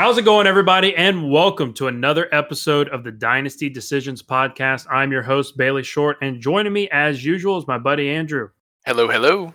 [0.00, 0.96] How's it going, everybody?
[0.96, 4.86] And welcome to another episode of the Dynasty Decisions Podcast.
[4.90, 8.48] I'm your host, Bailey Short, and joining me as usual is my buddy Andrew.
[8.86, 9.52] Hello, hello.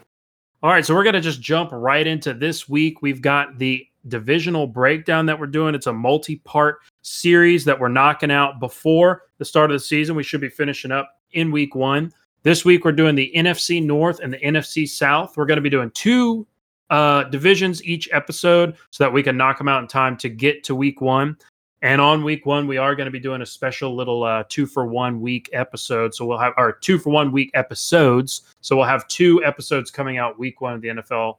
[0.61, 3.01] All right, so we're going to just jump right into this week.
[3.01, 5.73] We've got the divisional breakdown that we're doing.
[5.73, 10.15] It's a multi part series that we're knocking out before the start of the season.
[10.15, 12.13] We should be finishing up in week one.
[12.43, 15.37] This week, we're doing the NFC North and the NFC South.
[15.37, 16.45] We're going to be doing two
[16.89, 20.63] uh, divisions each episode so that we can knock them out in time to get
[20.65, 21.37] to week one.
[21.81, 24.65] And on week one, we are going to be doing a special little uh, two
[24.65, 26.15] for one week episode.
[26.15, 28.41] So we'll have our two for one week episodes.
[28.61, 31.37] So we'll have two episodes coming out week one of the NFL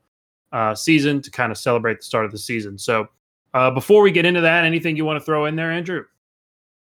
[0.52, 2.78] uh, season to kind of celebrate the start of the season.
[2.78, 3.08] So
[3.54, 6.04] uh, before we get into that, anything you want to throw in there, Andrew?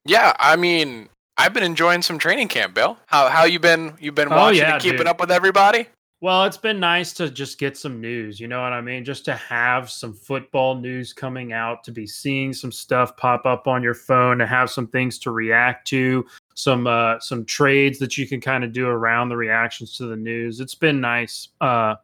[0.04, 2.98] Yeah, I mean, I've been enjoying some training camp, Bill.
[3.06, 3.94] How how you been?
[4.00, 5.06] You've been watching oh, yeah, and keeping dude.
[5.06, 5.86] up with everybody?
[6.22, 8.38] Well, it's been nice to just get some news.
[8.38, 9.04] You know what I mean?
[9.04, 13.66] Just to have some football news coming out, to be seeing some stuff pop up
[13.66, 18.16] on your phone, to have some things to react to, some uh, some trades that
[18.16, 20.60] you can kind of do around the reactions to the news.
[20.60, 21.48] It's been nice.
[21.60, 21.96] Uh,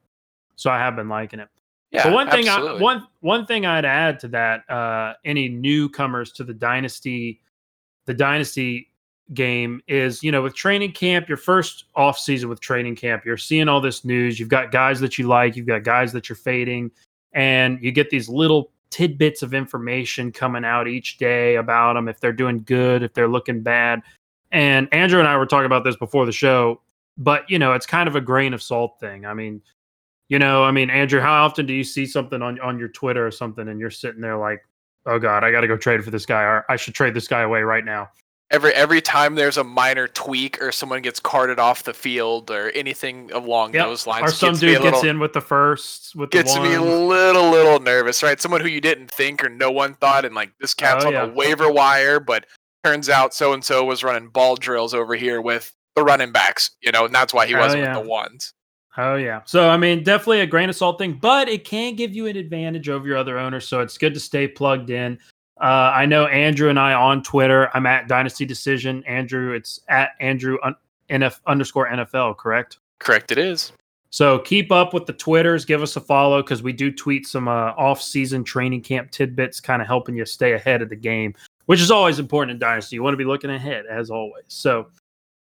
[0.56, 1.48] so I have been liking it.
[1.92, 6.32] Yeah, but one thing I, one one thing I'd add to that, uh, any newcomers
[6.32, 7.40] to the dynasty,
[8.06, 8.87] the dynasty
[9.34, 13.36] game is, you know, with training camp, your first off season with training camp, you're
[13.36, 14.40] seeing all this news.
[14.40, 16.90] You've got guys that you like, you've got guys that you're fading,
[17.32, 22.20] and you get these little tidbits of information coming out each day about them if
[22.20, 24.02] they're doing good, if they're looking bad.
[24.50, 26.80] And Andrew and I were talking about this before the show,
[27.18, 29.26] but you know, it's kind of a grain of salt thing.
[29.26, 29.60] I mean,
[30.28, 33.26] you know, I mean, Andrew, how often do you see something on on your Twitter
[33.26, 34.66] or something and you're sitting there like,
[35.04, 37.28] "Oh god, I got to go trade for this guy or I should trade this
[37.28, 38.08] guy away right now."
[38.50, 42.70] Every every time there's a minor tweak or someone gets carted off the field or
[42.70, 43.86] anything along yep.
[43.86, 46.82] those lines, or some dude little, gets in with the first, with gets me a
[46.82, 48.40] little little nervous, right?
[48.40, 51.12] Someone who you didn't think or no one thought, and like this cat's oh, on
[51.12, 51.26] yeah.
[51.26, 52.46] the waiver wire, but
[52.84, 56.70] turns out so and so was running ball drills over here with the running backs,
[56.80, 57.96] you know, and that's why he oh, wasn't yeah.
[57.96, 58.54] with the ones.
[58.96, 59.42] Oh yeah.
[59.44, 62.36] So I mean, definitely a grain of salt thing, but it can give you an
[62.36, 63.68] advantage over your other owners.
[63.68, 65.18] So it's good to stay plugged in.
[65.60, 67.68] Uh, I know Andrew and I on Twitter.
[67.74, 69.02] I'm at Dynasty Decision.
[69.04, 70.76] Andrew, it's at Andrew un-
[71.10, 72.36] NF underscore NFL.
[72.36, 72.78] Correct.
[73.00, 73.32] Correct.
[73.32, 73.72] It is.
[74.10, 75.64] So keep up with the Twitters.
[75.64, 79.82] Give us a follow because we do tweet some uh, off-season training camp tidbits, kind
[79.82, 81.34] of helping you stay ahead of the game,
[81.66, 82.96] which is always important in Dynasty.
[82.96, 84.44] You want to be looking ahead as always.
[84.48, 84.88] So.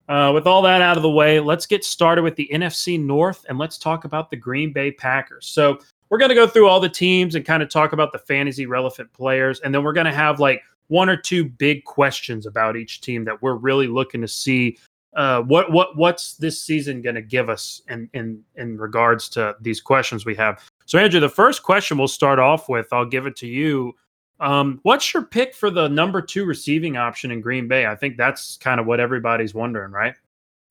[0.09, 3.47] Uh, with all that out of the way, let's get started with the NFC North
[3.49, 5.47] and let's talk about the Green Bay Packers.
[5.47, 5.79] So,
[6.13, 8.67] we're going to go through all the teams and kind of talk about the fantasy
[8.67, 9.61] relevant players.
[9.61, 13.25] And then we're going to have like one or two big questions about each team
[13.25, 14.77] that we're really looking to see
[15.17, 19.57] uh, what what what's this season going to give us in in in regards to
[19.63, 20.63] these questions we have.
[20.85, 23.95] So Andrew, the first question we'll start off with, I'll give it to you.
[24.39, 27.87] Um, what's your pick for the number two receiving option in Green Bay?
[27.87, 30.15] I think that's kind of what everybody's wondering, right?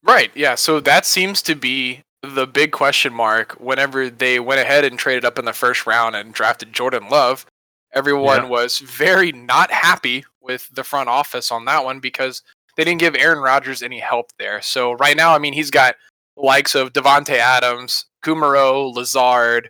[0.04, 0.30] Right.
[0.36, 0.54] Yeah.
[0.54, 5.26] So that seems to be the big question mark whenever they went ahead and traded
[5.26, 7.46] up in the first round and drafted Jordan Love.
[7.94, 8.50] Everyone yeah.
[8.50, 12.42] was very not happy with the front office on that one because
[12.78, 14.62] they didn't give Aaron Rodgers any help there.
[14.62, 15.96] So right now, I mean, he's got
[16.38, 19.70] likes of Davante Adams, Kumerow, Lazard,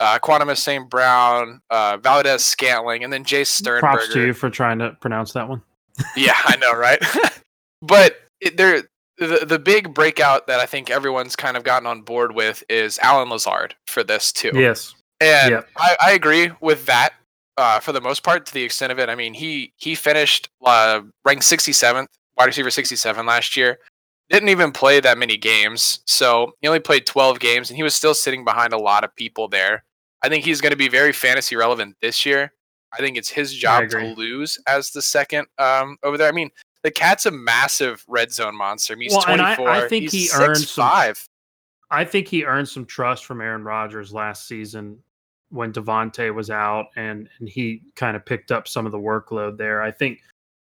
[0.00, 0.88] uh, Quantum St.
[0.88, 3.80] Brown, uh, Valdes-Scantling, and then Jace Sternberger.
[3.80, 5.62] Props to you for trying to pronounce that one.
[6.16, 7.00] yeah, I know, right?
[7.82, 8.82] but it, there,
[9.20, 12.98] the the big breakout that I think everyone's kind of gotten on board with is
[13.02, 14.52] Allen Lazard for this too.
[14.54, 15.62] Yes, and.
[15.76, 17.12] I, I agree with that
[17.60, 19.08] uh, for the most part to the extent of it.
[19.08, 23.78] I mean, he he finished uh, ranked 67th, wide receiver 67 last year.
[24.30, 27.94] Didn't even play that many games, so he only played 12 games, and he was
[27.94, 29.84] still sitting behind a lot of people there.
[30.22, 32.52] I think he's going to be very fantasy relevant this year.
[32.92, 36.28] I think it's his job to lose as the second um, over there.
[36.28, 36.50] I mean,
[36.82, 38.94] the cat's a massive red zone monster.
[38.94, 39.68] I mean, he's well, 24.
[39.68, 41.28] I, I, think he's he earned some, five.
[41.90, 44.98] I think he earned some trust from Aaron Rodgers last season
[45.50, 49.58] when Davante was out and and he kind of picked up some of the workload
[49.58, 49.82] there.
[49.82, 50.20] I think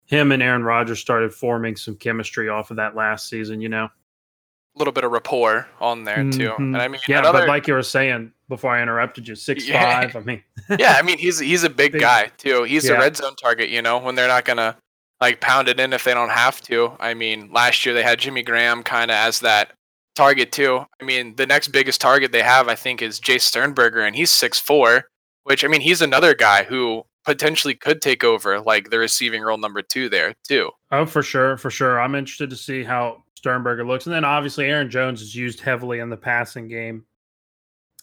[0.07, 3.85] him and Aaron Rodgers started forming some chemistry off of that last season, you know.
[3.85, 6.51] A little bit of rapport on there too.
[6.51, 6.75] Mm-hmm.
[6.75, 9.69] And I mean Yeah, another, but like you were saying before I interrupted you, six
[9.69, 10.01] yeah.
[10.01, 10.17] five.
[10.17, 10.43] I mean
[10.79, 12.65] Yeah, I mean he's he's a big, big guy too.
[12.65, 12.95] He's yeah.
[12.95, 14.77] a red zone target, you know, when they're not gonna
[15.21, 16.93] like pound it in if they don't have to.
[16.99, 19.73] I mean, last year they had Jimmy Graham kind of as that
[20.15, 20.85] target too.
[21.01, 24.31] I mean, the next biggest target they have, I think, is Jay Sternberger, and he's
[24.31, 25.05] six four.
[25.45, 29.59] Which I mean, he's another guy who potentially could take over like the receiving role
[29.59, 30.71] number two there too.
[30.91, 32.01] Oh, for sure, for sure.
[32.01, 36.01] I'm interested to see how Sternberger looks, and then obviously Aaron Jones is used heavily
[36.01, 37.05] in the passing game.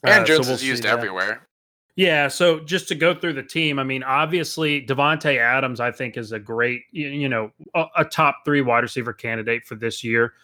[0.05, 1.46] Aaron uh, Jones so we'll is used everywhere.
[1.97, 6.15] Yeah, so just to go through the team, I mean, obviously Davante Adams, I think,
[6.15, 10.35] is a great, you know, a, a top three wide receiver candidate for this year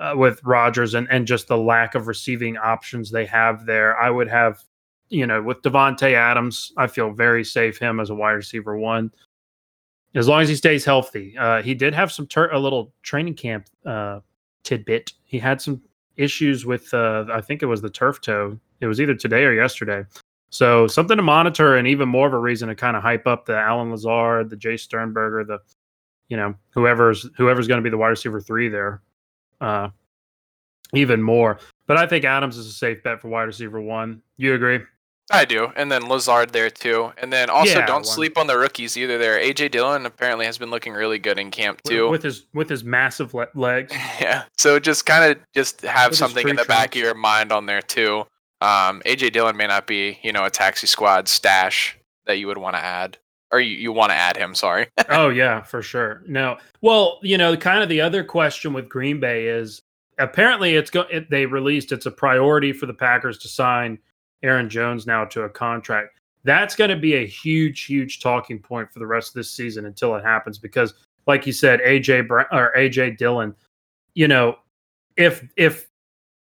[0.00, 3.98] uh, with Rodgers and and just the lack of receiving options they have there.
[3.98, 4.62] I would have,
[5.08, 9.10] you know, with Davante Adams, I feel very safe him as a wide receiver one,
[10.14, 11.36] as long as he stays healthy.
[11.36, 14.20] Uh, he did have some tur- a little training camp uh,
[14.62, 15.14] tidbit.
[15.24, 15.82] He had some
[16.16, 18.56] issues with, uh, I think it was the turf toe.
[18.80, 20.04] It was either today or yesterday
[20.56, 23.44] so something to monitor, and even more of a reason to kind of hype up
[23.44, 25.58] the Allen Lazard, the Jay Sternberger, the
[26.28, 29.02] you know whoever's whoever's going to be the wide receiver three there,
[29.60, 29.90] uh,
[30.94, 31.58] even more.
[31.86, 34.22] But I think Adams is a safe bet for wide receiver one.
[34.38, 34.80] You agree?
[35.30, 38.04] I do, and then Lazard there too, and then also yeah, don't one.
[38.04, 39.18] sleep on the rookies either.
[39.18, 42.70] There, AJ Dillon apparently has been looking really good in camp too, with his with
[42.70, 43.92] his massive le- legs.
[44.22, 47.52] Yeah, so just kind of just have with something in the back of your mind
[47.52, 48.24] on there too.
[48.66, 52.58] Um, AJ Dillon may not be, you know, a taxi squad stash that you would
[52.58, 53.16] want to add,
[53.52, 54.56] or you, you want to add him.
[54.56, 54.88] Sorry.
[55.08, 56.24] oh yeah, for sure.
[56.26, 59.82] No, well, you know, kind of the other question with Green Bay is
[60.18, 64.00] apparently it's go it, they released it's a priority for the Packers to sign
[64.42, 66.18] Aaron Jones now to a contract.
[66.42, 69.86] That's going to be a huge, huge talking point for the rest of this season
[69.86, 70.94] until it happens because,
[71.28, 73.54] like you said, AJ or AJ Dillon,
[74.14, 74.56] you know,
[75.16, 75.86] if if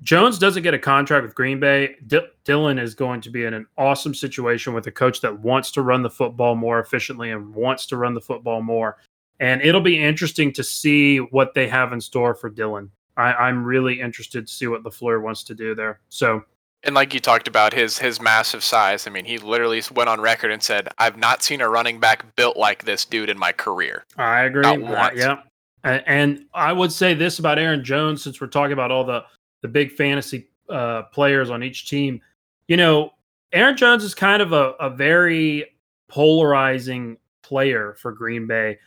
[0.01, 1.95] Jones doesn't get a contract with Green Bay.
[2.07, 5.71] D- Dillon is going to be in an awesome situation with a coach that wants
[5.71, 8.97] to run the football more efficiently and wants to run the football more.
[9.39, 12.91] And it'll be interesting to see what they have in store for Dillon.
[13.17, 15.99] I, am really interested to see what LaFleur wants to do there.
[16.09, 16.43] So,
[16.83, 19.07] and like you talked about his his massive size.
[19.07, 22.35] I mean, he literally went on record and said, "I've not seen a running back
[22.35, 24.65] built like this dude in my career." I agree.
[24.65, 25.39] Uh, yeah,
[25.83, 29.23] and I would say this about Aaron Jones, since we're talking about all the
[29.65, 32.21] the big fantasy uh, players on each team.
[32.67, 33.13] You know,
[33.51, 35.65] Aaron Jones is kind of a, a very
[36.07, 38.77] polarizing player for Green Bay.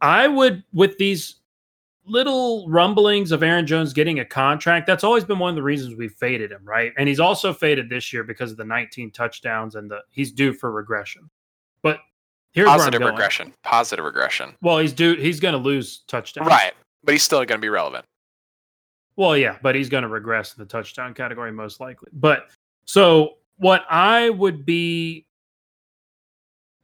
[0.00, 1.36] I would, with these
[2.04, 5.94] little rumblings of Aaron Jones getting a contract, that's always been one of the reasons
[5.94, 6.92] we've faded him, right?
[6.98, 10.52] And he's also faded this year because of the 19 touchdowns and the he's due
[10.52, 11.30] for regression.
[11.80, 12.00] But
[12.50, 13.52] here's positive regression.
[13.62, 14.56] Positive regression.
[14.62, 15.14] Well, he's due.
[15.14, 16.72] He's going to lose touchdowns, right?
[17.04, 18.04] But he's still going to be relevant.
[19.18, 22.08] Well, yeah, but he's going to regress in the touchdown category most likely.
[22.12, 22.46] But
[22.84, 25.26] so what I would be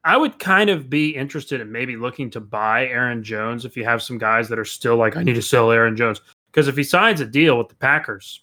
[0.03, 3.85] I would kind of be interested in maybe looking to buy Aaron Jones if you
[3.85, 6.21] have some guys that are still like I need to sell Aaron Jones
[6.51, 8.43] because if he signs a deal with the Packers,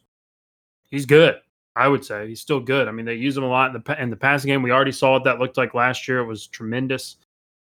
[0.90, 1.36] he's good.
[1.76, 2.88] I would say he's still good.
[2.88, 4.64] I mean, they use him a lot in the in the passing game.
[4.64, 6.20] We already saw what that looked like last year.
[6.20, 7.18] It was tremendous.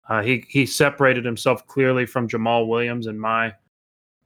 [0.09, 3.53] Uh, he he separated himself clearly from Jamaal Williams in my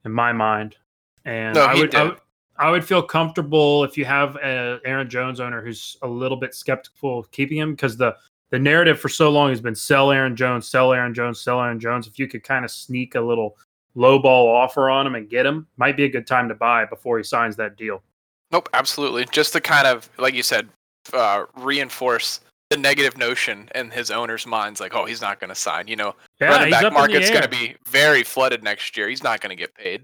[0.05, 0.77] in my mind.
[1.25, 2.17] And no, I, would, I, would,
[2.57, 6.53] I would feel comfortable if you have a Aaron Jones owner who's a little bit
[6.55, 8.15] skeptical of keeping him because the
[8.51, 11.79] the narrative for so long has been sell Aaron Jones, sell Aaron Jones, sell Aaron
[11.79, 12.05] Jones.
[12.05, 13.57] If you could kind of sneak a little
[13.95, 16.85] low ball offer on him and get him, might be a good time to buy
[16.85, 18.03] before he signs that deal.
[18.51, 19.25] Nope, absolutely.
[19.31, 20.67] Just to kind of, like you said,
[21.13, 25.55] uh, reinforce the negative notion in his owner's minds, like, oh, he's not going to
[25.55, 25.87] sign.
[25.87, 29.07] You know, yeah, running back market's going to be very flooded next year.
[29.07, 30.03] He's not going to get paid.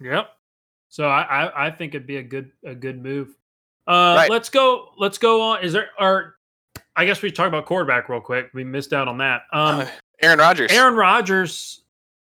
[0.00, 0.28] Yep.
[0.94, 3.30] So I, I, I think it'd be a good a good move.
[3.84, 4.30] Uh, right.
[4.30, 4.90] Let's go.
[4.96, 5.64] Let's go on.
[5.64, 5.88] Is there?
[5.98, 6.36] Or
[6.94, 8.50] I guess we talk about quarterback real quick.
[8.54, 9.42] We missed out on that.
[9.52, 9.86] Um, uh,
[10.22, 10.70] Aaron Rodgers.
[10.70, 11.82] Aaron Rodgers.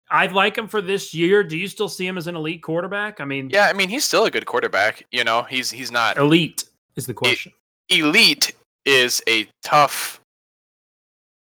[0.10, 1.44] I like him for this year.
[1.44, 3.20] Do you still see him as an elite quarterback?
[3.20, 5.06] I mean, yeah, I mean he's still a good quarterback.
[5.12, 6.64] You know, he's he's not elite.
[6.96, 7.52] Is the question?
[7.90, 10.22] elite is a tough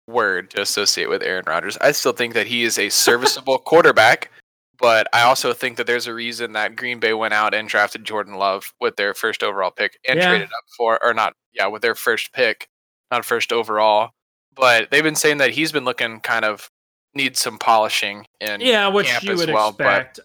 [0.06, 1.76] word to associate with Aaron Rodgers.
[1.80, 4.30] I still think that he is a serviceable quarterback
[4.78, 8.04] but I also think that there's a reason that Green Bay went out and drafted
[8.04, 10.28] Jordan Love with their first overall pick and yeah.
[10.28, 12.68] traded up for, or not, yeah, with their first pick,
[13.10, 14.10] not first overall.
[14.54, 16.70] But they've been saying that he's been looking kind of
[17.14, 19.70] needs some polishing in yeah, which camp you as would well.
[19.70, 20.16] Expect.
[20.18, 20.24] But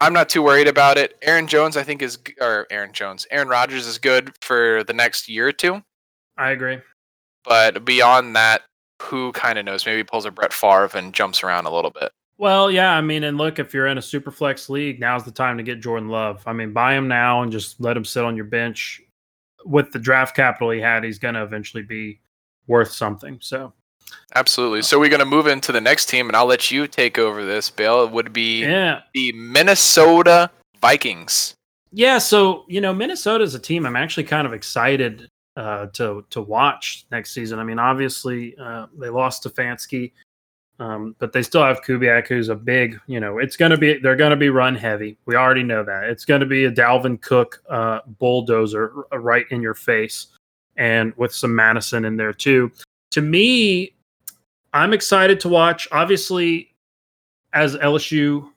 [0.00, 1.16] I'm not too worried about it.
[1.22, 5.28] Aaron Jones, I think is, or Aaron Jones, Aaron Rodgers is good for the next
[5.28, 5.82] year or two.
[6.36, 6.78] I agree.
[7.44, 8.62] But beyond that,
[9.02, 9.86] who kind of knows?
[9.86, 12.12] Maybe pulls a Brett Favre and jumps around a little bit.
[12.38, 15.32] Well, yeah, I mean, and look, if you're in a super flex league, now's the
[15.32, 16.40] time to get Jordan Love.
[16.46, 19.02] I mean, buy him now and just let him sit on your bench.
[19.64, 22.20] With the draft capital he had, he's going to eventually be
[22.68, 23.38] worth something.
[23.42, 23.72] So,
[24.36, 24.82] absolutely.
[24.82, 27.44] So we're going to move into the next team, and I'll let you take over
[27.44, 27.70] this.
[27.70, 29.00] Bill it would be yeah.
[29.14, 30.48] the Minnesota
[30.80, 31.54] Vikings.
[31.90, 36.24] Yeah, so you know, Minnesota is a team I'm actually kind of excited uh, to
[36.30, 37.58] to watch next season.
[37.58, 40.12] I mean, obviously uh, they lost Stefanski.
[40.80, 43.98] Um, but they still have Kubiak, who's a big, you know, it's going to be,
[43.98, 45.18] they're going to be run heavy.
[45.26, 46.04] We already know that.
[46.04, 50.28] It's going to be a Dalvin Cook uh, bulldozer right in your face.
[50.78, 52.72] and with some Mattison in there too.
[53.10, 53.92] To me,
[54.72, 55.88] I'm excited to watch.
[55.92, 56.74] Obviously,
[57.52, 58.48] as LSU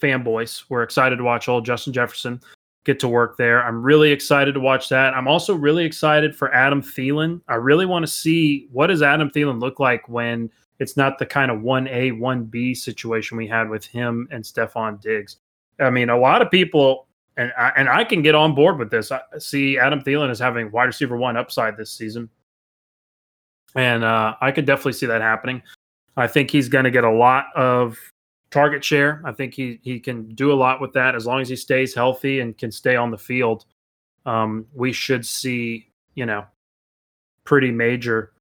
[0.00, 2.40] fanboys, we're excited to watch old Justin Jefferson
[2.84, 3.64] get to work there.
[3.64, 5.12] I'm really excited to watch that.
[5.12, 7.40] I'm also really excited for Adam Thielen.
[7.48, 11.26] I really want to see what does Adam Thielen look like when it's not the
[11.26, 15.36] kind of 1A, 1B situation we had with him and Stefon Diggs.
[15.80, 17.06] I mean, a lot of people,
[17.36, 19.10] and I, and I can get on board with this.
[19.12, 22.28] I see Adam Thielen is having wide receiver one upside this season.
[23.74, 25.62] And uh, I could definitely see that happening.
[26.16, 27.98] I think he's going to get a lot of
[28.50, 29.20] target share.
[29.24, 31.94] I think he he can do a lot with that as long as he stays
[31.94, 33.66] healthy and can stay on the field.
[34.24, 36.46] Um, we should see, you know,
[37.44, 38.32] pretty major,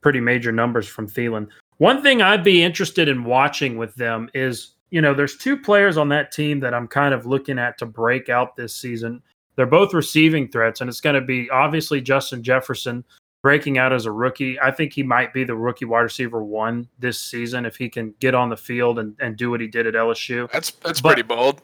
[0.00, 1.48] pretty major numbers from Thielen.
[1.82, 5.96] One thing I'd be interested in watching with them is, you know, there's two players
[5.96, 9.20] on that team that I'm kind of looking at to break out this season.
[9.56, 13.02] They're both receiving threats, and it's going to be obviously Justin Jefferson,
[13.42, 14.60] breaking out as a rookie.
[14.60, 18.14] I think he might be the rookie wide receiver one this season if he can
[18.20, 20.48] get on the field and, and do what he did at LSU.
[20.52, 21.62] That's that's but pretty bold.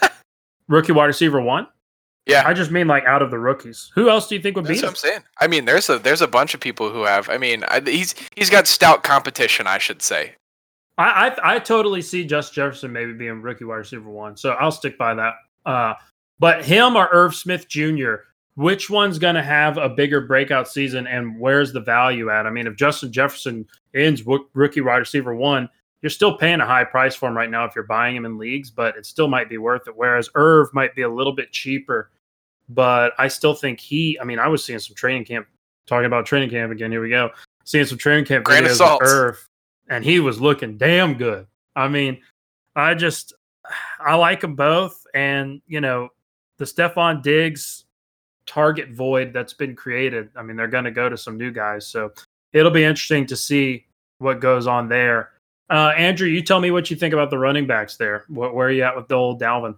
[0.68, 1.66] rookie wide receiver one.
[2.26, 3.90] Yeah, I just mean like out of the rookies.
[3.94, 4.74] Who else do you think would be?
[4.74, 4.86] That's be?
[4.86, 5.20] What I'm saying.
[5.40, 7.28] I mean, there's a there's a bunch of people who have.
[7.28, 9.66] I mean, I, he's he's got stout competition.
[9.66, 10.34] I should say.
[10.98, 14.36] I, I I totally see Just Jefferson maybe being rookie wide receiver one.
[14.36, 15.34] So I'll stick by that.
[15.64, 15.94] Uh,
[16.38, 18.16] but him or Irv Smith Jr
[18.60, 22.46] which one's going to have a bigger breakout season and where's the value at?
[22.46, 24.22] I mean, if Justin Jefferson ends
[24.52, 25.68] rookie wide receiver one,
[26.02, 28.38] you're still paying a high price for him right now if you're buying him in
[28.38, 29.96] leagues, but it still might be worth it.
[29.96, 32.10] Whereas Irv might be a little bit cheaper,
[32.68, 35.46] but I still think he, I mean, I was seeing some training camp,
[35.86, 36.90] talking about training camp again.
[36.90, 37.30] Here we go.
[37.64, 39.48] Seeing some training camp Grand videos of Irv,
[39.88, 41.46] and he was looking damn good.
[41.76, 42.20] I mean,
[42.74, 43.34] I just,
[44.00, 45.06] I like them both.
[45.14, 46.08] And, you know,
[46.58, 47.84] the Stefon Diggs
[48.46, 50.30] target void that's been created.
[50.34, 52.12] I mean, they're going to go to some new guys, so
[52.52, 53.86] it'll be interesting to see
[54.18, 55.32] what goes on there.
[55.70, 58.24] Uh, Andrew, you tell me what you think about the running backs there.
[58.28, 59.76] What, where are you at with the old Dalvin?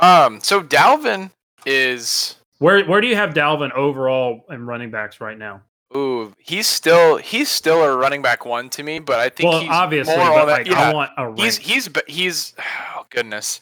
[0.00, 1.30] Um, so Dalvin
[1.64, 5.62] is where where do you have Dalvin overall in running backs right now?
[5.96, 9.60] Ooh, he's still he's still a running back one to me, but I think well,
[9.60, 11.38] he's obviously, more but like, yeah, I want a rank.
[11.38, 12.54] He's he's he's
[12.96, 13.60] oh goodness.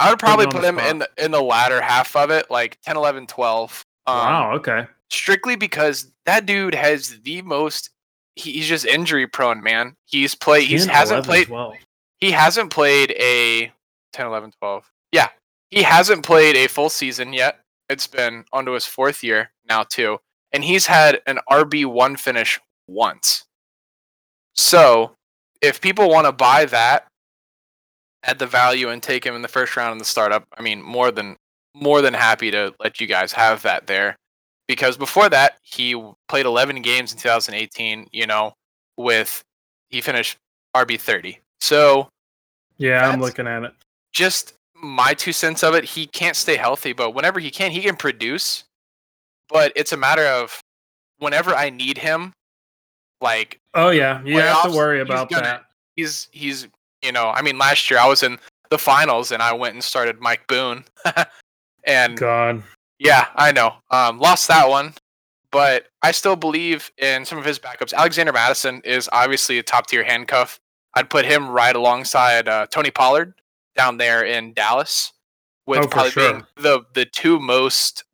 [0.00, 2.96] I would probably put him in the, in the latter half of it, like 10,
[2.96, 3.84] 11, 12.
[4.06, 4.86] Um, wow, okay.
[5.08, 7.90] Strictly because that dude has the most.
[8.36, 9.96] He's just injury prone, man.
[10.06, 10.68] He's played.
[10.68, 11.46] He hasn't played.
[11.46, 11.74] 12.
[12.20, 13.72] He hasn't played a
[14.12, 14.90] 10, 11, 12.
[15.12, 15.28] Yeah,
[15.70, 17.60] he hasn't played a full season yet.
[17.88, 20.18] It's been onto his fourth year now too,
[20.52, 23.44] and he's had an RB one finish once.
[24.54, 25.14] So,
[25.60, 27.06] if people want to buy that
[28.22, 30.80] at the value and take him in the first round in the startup, I mean,
[30.82, 31.36] more than
[31.74, 34.16] more than happy to let you guys have that there.
[34.66, 38.08] Because before that, he played 11 games in 2018.
[38.12, 38.54] You know,
[38.96, 39.42] with
[39.88, 40.38] he finished
[40.74, 41.38] RB 30.
[41.60, 42.08] So,
[42.76, 43.72] yeah, I'm looking at it.
[44.12, 45.84] Just my two cents of it.
[45.84, 48.64] He can't stay healthy, but whenever he can, he can produce.
[49.48, 50.60] But it's a matter of
[51.18, 52.32] whenever I need him,
[53.20, 55.64] like oh yeah, you have to worry about he's gonna, that.
[55.96, 56.68] He's he's
[57.02, 58.38] you know, I mean, last year I was in
[58.70, 60.84] the finals and I went and started Mike Boone,
[61.84, 62.62] and God,
[62.98, 64.94] yeah, I know, um, lost that one,
[65.50, 67.92] but I still believe in some of his backups.
[67.92, 70.60] Alexander Mattison is obviously a top tier handcuff.
[70.94, 73.34] I'd put him right alongside uh, Tony Pollard
[73.76, 75.12] down there in Dallas,
[75.66, 76.32] with oh, probably sure.
[76.32, 78.04] being the the two most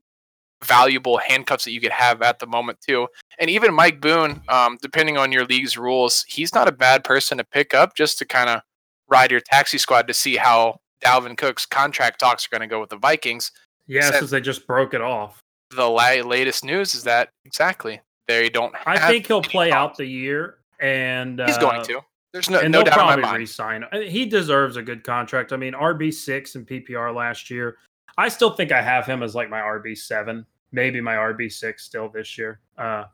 [0.65, 3.09] valuable handcuffs that you could have at the moment too.
[3.39, 7.39] And even Mike Boone, um, depending on your league's rules, he's not a bad person
[7.39, 8.61] to pick up just to kind of
[9.09, 12.81] ride your taxi squad to see how Dalvin Cook's contract talks are going to go
[12.81, 13.53] with the Vikings.
[13.91, 15.43] Yeah, since they just broke it off.
[15.75, 18.73] The la- latest news is that exactly they don't.
[18.87, 22.01] I think he'll play out the year, and he's uh, going to.
[22.33, 23.39] There's no, and no doubt probably in my mind.
[23.41, 23.85] Resign.
[23.93, 25.53] He deserves a good contract.
[25.53, 27.79] I mean, RB six and PPR last year.
[28.17, 31.85] I still think I have him as like my RB seven, maybe my RB six
[31.85, 32.61] still this year.
[32.79, 33.05] Uh,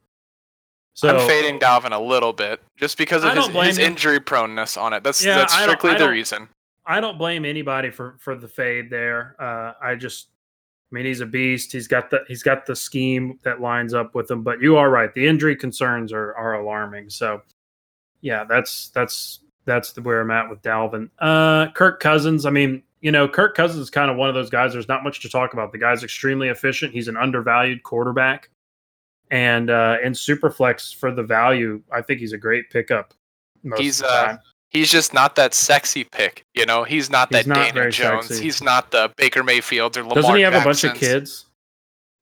[0.92, 4.92] so I'm fading Dalvin a little bit just because of his, his injury proneness on
[4.92, 5.02] it.
[5.02, 6.48] That's yeah, that's strictly the reason.
[6.84, 9.36] I don't blame anybody for for the fade there.
[9.38, 10.28] Uh, I just,
[10.90, 11.72] I mean, he's a beast.
[11.72, 14.42] He's got the he's got the scheme that lines up with him.
[14.42, 15.12] But you are right.
[15.12, 17.10] The injury concerns are are alarming.
[17.10, 17.42] So,
[18.20, 21.10] yeah, that's that's that's the, where I'm at with Dalvin.
[21.18, 22.46] Uh, Kirk Cousins.
[22.46, 24.72] I mean, you know, Kirk Cousins is kind of one of those guys.
[24.72, 25.72] There's not much to talk about.
[25.72, 26.92] The guy's extremely efficient.
[26.92, 28.48] He's an undervalued quarterback
[29.30, 33.12] and uh in superflex for the value i think he's a great pickup
[33.76, 34.36] he's uh
[34.70, 38.26] he's just not that sexy pick you know he's not that he's not daniel jones
[38.28, 38.42] sexy.
[38.44, 40.84] he's not the baker mayfield or Lamar doesn't he have Jackson's.
[40.84, 41.46] a bunch of kids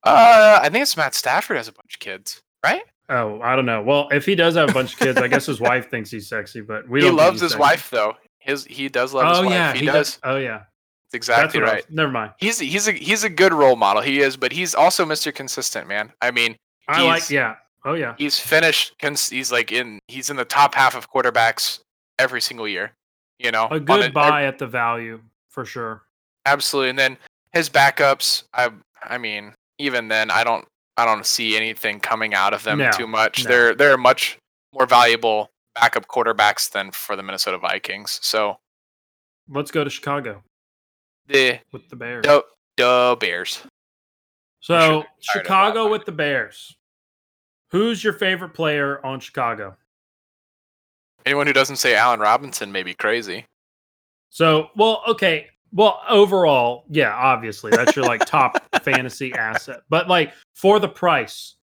[0.04, 2.82] Uh, I think it's Matt Stafford has a bunch of kids, right?
[3.08, 3.82] Oh, I don't know.
[3.82, 6.28] Well, if he does have a bunch of kids, I guess his wife thinks he's
[6.28, 7.60] sexy, but we he loves his sexy.
[7.60, 8.14] wife though.
[8.38, 9.50] His he does love his Oh wife.
[9.52, 10.18] yeah, he, does.
[10.22, 10.66] Oh yeah, That's
[11.12, 11.90] That's exactly what I right.
[11.90, 12.32] never mind.
[12.38, 14.02] He's he's a he's a good role model.
[14.02, 15.34] He is, but he's also Mr.
[15.34, 16.12] Consistent, man.
[16.20, 17.30] I mean, I like.
[17.30, 17.54] Yeah.
[17.86, 18.14] Oh yeah.
[18.18, 18.94] he's finished.
[19.00, 21.80] Cons- he's like in he's in the top half of quarterbacks
[22.18, 22.92] every single year.
[23.38, 26.02] You know, A good a- buy at the value for sure.
[26.46, 26.90] absolutely.
[26.90, 27.16] And then
[27.52, 28.44] his backups.
[28.54, 28.70] I
[29.02, 30.66] I mean, even then, I don't
[30.96, 33.44] I don't see anything coming out of them No, too much.
[33.44, 33.50] no.
[33.50, 34.38] They're they're much
[34.72, 38.18] more valuable backup quarterbacks than for the Minnesota Vikings.
[38.22, 38.58] So
[39.48, 40.42] Let's go to Chicago
[41.26, 42.22] the with the Bears.
[42.24, 42.44] the,
[42.76, 43.62] the Bears.
[44.60, 46.76] So Chicago with the Bears.
[47.72, 49.76] Who's your favorite player on Chicago?
[51.26, 53.46] Anyone who doesn't say Allen Robinson may be crazy.
[54.30, 55.48] So, well, okay.
[55.72, 59.80] Well, overall, yeah, obviously that's your like top fantasy asset.
[59.88, 61.56] But like for the price,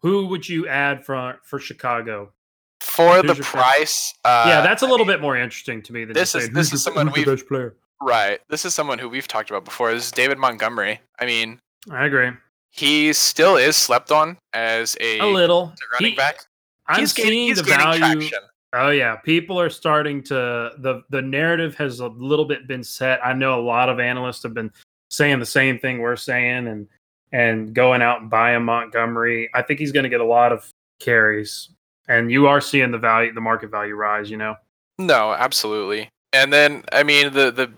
[0.00, 2.32] who would you add for for Chicago?
[2.80, 6.14] For Who's the price, uh, yeah, that's a little bit more interesting to me than
[6.14, 7.76] this is- saying, this is someone we've- best player.
[8.02, 8.40] right.
[8.48, 9.92] This is someone who we've talked about before.
[9.94, 11.00] This is David Montgomery.
[11.20, 11.60] I mean,
[11.92, 12.30] I agree.
[12.70, 15.72] he still is slept on as a, A little.
[15.92, 16.40] running He- back.
[16.88, 17.98] I'm he's seeing gaining, the value.
[18.00, 18.38] traction.
[18.74, 23.24] Oh yeah, people are starting to the the narrative has a little bit been set.
[23.24, 24.72] I know a lot of analysts have been
[25.10, 26.88] saying the same thing we're saying and
[27.32, 29.50] and going out and buying Montgomery.
[29.54, 31.70] I think he's going to get a lot of carries,
[32.08, 34.30] and you are seeing the value, the market value rise.
[34.30, 34.56] You know,
[34.98, 36.08] No, absolutely.
[36.32, 37.70] And then I mean the the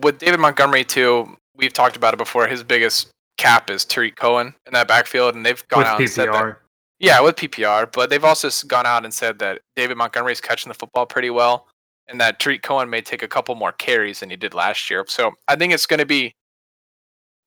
[0.00, 1.36] with David Montgomery too.
[1.56, 2.46] We've talked about it before.
[2.46, 6.08] His biggest cap is Tarik Cohen in that backfield, and they've gone with out and
[6.08, 6.58] said that.
[7.00, 10.74] Yeah, with PPR, but they've also gone out and said that David Montgomery's catching the
[10.74, 11.66] football pretty well,
[12.06, 15.04] and that Tarik Cohen may take a couple more carries than he did last year.
[15.08, 16.34] So I think it's going to be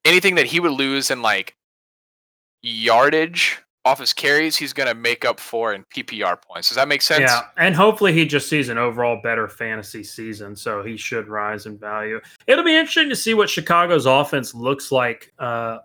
[0.05, 1.55] anything that he would lose in like
[2.63, 6.69] yardage off his carries, he's going to make up for in PPR points.
[6.69, 7.29] Does that make sense?
[7.29, 11.65] Yeah, and hopefully he just sees an overall better fantasy season, so he should rise
[11.65, 12.21] in value.
[12.47, 15.79] It'll be interesting to see what Chicago's offense looks like uh,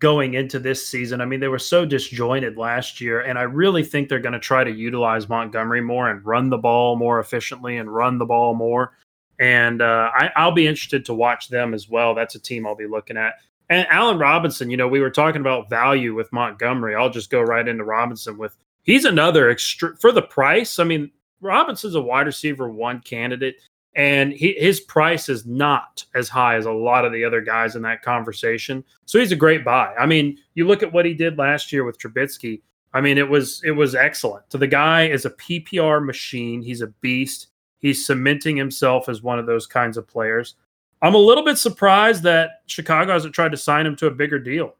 [0.00, 1.20] going into this season.
[1.20, 4.38] I mean, they were so disjointed last year, and I really think they're going to
[4.38, 8.54] try to utilize Montgomery more and run the ball more efficiently and run the ball
[8.54, 8.96] more.
[9.40, 12.14] And uh, I, I'll be interested to watch them as well.
[12.14, 13.34] That's a team I'll be looking at.
[13.70, 16.94] And Allen Robinson, you know, we were talking about value with Montgomery.
[16.94, 20.78] I'll just go right into Robinson with he's another extra for the price.
[20.78, 23.56] I mean, Robinson's a wide receiver one candidate,
[23.98, 27.74] and he, his price is not as high as a lot of the other guys
[27.74, 28.84] in that conversation.
[29.06, 29.92] So he's a great buy.
[29.98, 32.62] I mean, you look at what he did last year with Trubisky.
[32.94, 34.44] I mean, it was it was excellent.
[34.50, 36.62] So the guy is a PPR machine.
[36.62, 37.48] He's a beast.
[37.80, 40.54] He's cementing himself as one of those kinds of players.
[41.02, 44.38] I'm a little bit surprised that Chicago hasn't tried to sign him to a bigger
[44.38, 44.76] deal.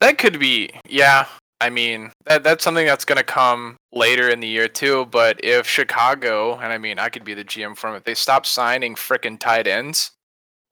[0.00, 1.26] That could be, yeah.
[1.60, 5.06] I mean, that that's something that's going to come later in the year too.
[5.06, 8.14] But if Chicago, and I mean, I could be the GM for them, if they
[8.14, 10.10] stop signing frickin' tight ends,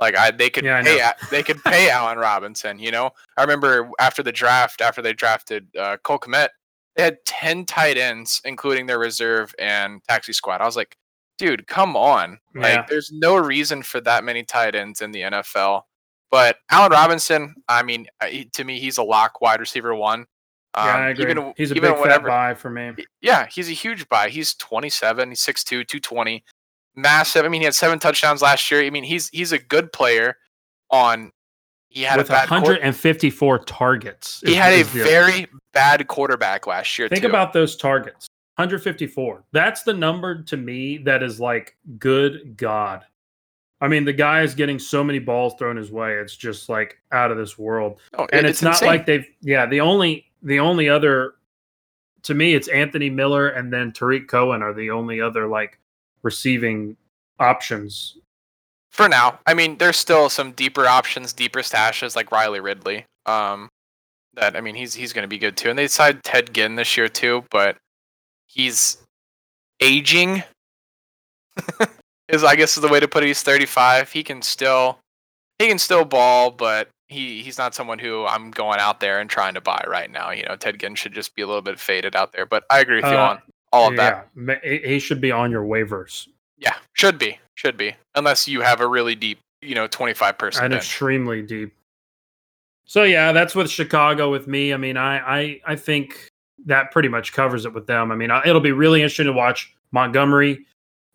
[0.01, 0.99] like I, they could Yeah, pay.
[1.01, 2.79] A- they could pay Allen Robinson.
[2.79, 6.49] You know, I remember after the draft, after they drafted uh, Cole Kmet,
[6.97, 10.61] they had ten tight ends, including their reserve and taxi squad.
[10.61, 10.97] I was like,
[11.39, 12.39] dude, come on!
[12.55, 15.83] Like, there's no reason for that many tight ends in the NFL.
[16.31, 18.09] But Allen Robinson, I mean,
[18.55, 20.27] to me, he's a lock wide receiver one.
[20.75, 21.31] Um, yeah, I agree.
[21.31, 22.93] Even, he's a even big whenever, fat buy for me.
[23.21, 24.29] Yeah, he's a huge buy.
[24.31, 26.43] He's 27, he's 6'2", 220.
[26.97, 27.45] Massive.
[27.45, 28.83] I mean, he had seven touchdowns last year.
[28.83, 30.37] I mean, he's he's a good player
[30.91, 31.31] on
[31.89, 34.43] he had With a bad quar- 154 targets.
[34.47, 37.29] he had a is very bad quarterback last year Think too.
[37.29, 38.27] about those targets.
[38.57, 39.45] 154.
[39.53, 43.05] That's the number to me that is like good god.
[43.81, 46.15] I mean, the guy is getting so many balls thrown his way.
[46.15, 48.01] It's just like out of this world.
[48.17, 48.89] Oh, And it- it's, not insane.
[48.89, 51.35] like they've yeah, the only the only other
[52.23, 55.79] to me it's Anthony Miller and then Tarik Cohen are the only other like
[56.23, 56.97] receiving
[57.39, 58.17] options.
[58.91, 59.39] for now.
[59.47, 63.07] I mean, there's still some deeper options, deeper stashes like Riley Ridley.
[63.27, 63.69] Um,
[64.35, 65.71] that I mean, he's he's going to be good too.
[65.71, 67.77] And they signed Ted Ginn this year too, but
[68.47, 68.99] he's
[69.81, 70.43] aging.
[72.29, 73.27] is I guess is the way to put it.
[73.27, 74.13] He's 35.
[74.13, 74.99] He can still
[75.59, 79.31] he can still ball, but he he's not someone who I'm going out there and
[79.31, 80.31] trying to buy right now.
[80.31, 82.47] You know, Ted Ginn should just be a little bit faded out there.
[82.47, 84.29] But I agree with you Uh, on all of that.
[84.37, 86.29] yeah, ma- he should be on your waivers.
[86.59, 90.65] Yeah, should be, should be, unless you have a really deep, you know, 25 person
[90.65, 90.83] and bench.
[90.85, 91.73] extremely deep.
[92.85, 94.75] So yeah, that's with Chicago with me.
[94.75, 96.29] I mean, I I I think
[96.67, 98.13] that pretty much covers it with them.
[98.13, 100.67] I mean, I- it'll be really interesting to watch Montgomery,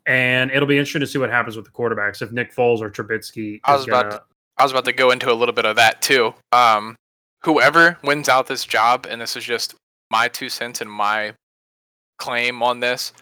[0.06, 2.90] and it'll be interesting to see what happens with the quarterbacks if Nick Foles or
[2.90, 3.60] Trubisky.
[3.64, 4.22] I was is about gonna- to-
[4.58, 6.34] I was about to go into a little bit of that too.
[6.52, 6.96] Um,
[7.44, 9.74] whoever wins out this job, and this is just
[10.10, 11.34] my two cents and my
[12.18, 13.12] claim on this,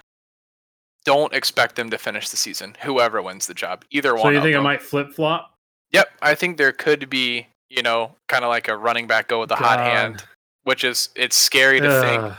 [1.04, 2.76] don't expect them to finish the season.
[2.82, 4.32] Whoever wins the job, either So one.
[4.32, 5.52] you of think it might flip flop?
[5.92, 9.40] Yep, I think there could be, you know, kind of like a running back go
[9.40, 10.24] with the hot hand,
[10.64, 12.34] which is it's scary to think,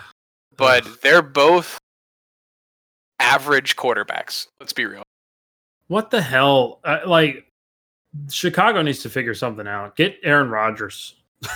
[0.57, 1.77] but they're both
[3.19, 4.47] average quarterbacks.
[4.59, 5.03] Let's be real.
[5.87, 6.79] what the hell?
[6.83, 7.46] Uh, like
[8.29, 9.95] Chicago needs to figure something out.
[9.95, 11.15] Get Aaron Rodgers.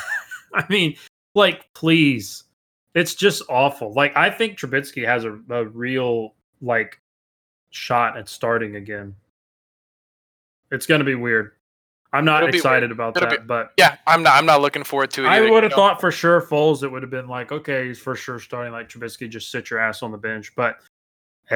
[0.53, 0.95] I mean,
[1.35, 2.43] like, please.
[2.93, 3.93] It's just awful.
[3.93, 6.99] Like, I think Trubisky has a, a real like
[7.69, 9.15] shot at starting again.
[10.71, 11.51] It's going to be weird.
[12.13, 14.33] I'm not It'll excited about It'll that, but Yeah, I'm not.
[14.33, 15.27] I'm not looking forward to it.
[15.27, 15.75] I either, would you have know?
[15.77, 18.89] thought for sure Foles it would have been like, okay, he's for sure starting like
[18.89, 20.53] Trubisky, just sit your ass on the bench.
[20.55, 20.79] But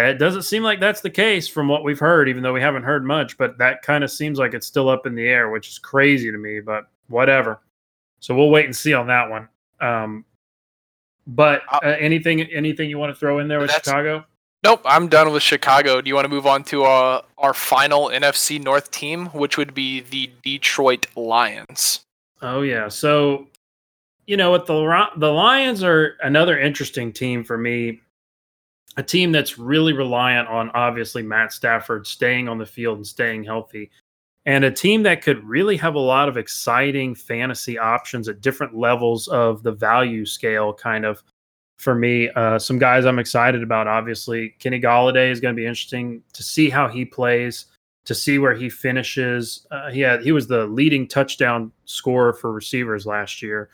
[0.03, 2.83] it doesn't seem like that's the case from what we've heard, even though we haven't
[2.83, 3.37] heard much.
[3.37, 6.31] But that kind of seems like it's still up in the air, which is crazy
[6.31, 6.59] to me.
[6.59, 7.61] But whatever.
[8.19, 9.47] So we'll wait and see on that one.
[9.79, 10.25] Um,
[11.27, 14.25] but I'll- uh, anything, anything you want to throw in there with That's- Chicago?
[14.63, 16.01] Nope, I'm done with Chicago.
[16.01, 19.75] Do you want to move on to uh, our final NFC North team, which would
[19.75, 22.03] be the Detroit Lions?
[22.41, 22.87] Oh yeah.
[22.87, 23.47] So,
[24.25, 28.01] you know what the the Lions are another interesting team for me.
[28.97, 33.43] A team that's really reliant on obviously Matt Stafford staying on the field and staying
[33.43, 33.91] healthy.
[34.45, 38.75] And a team that could really have a lot of exciting fantasy options at different
[38.75, 41.23] levels of the value scale kind of
[41.77, 42.29] for me.
[42.29, 46.43] Uh, some guys I'm excited about obviously Kenny Golladay is going to be interesting to
[46.43, 47.65] see how he plays
[48.05, 49.67] to see where he finishes.
[49.71, 53.69] Uh, he had he was the leading touchdown scorer for receivers last year,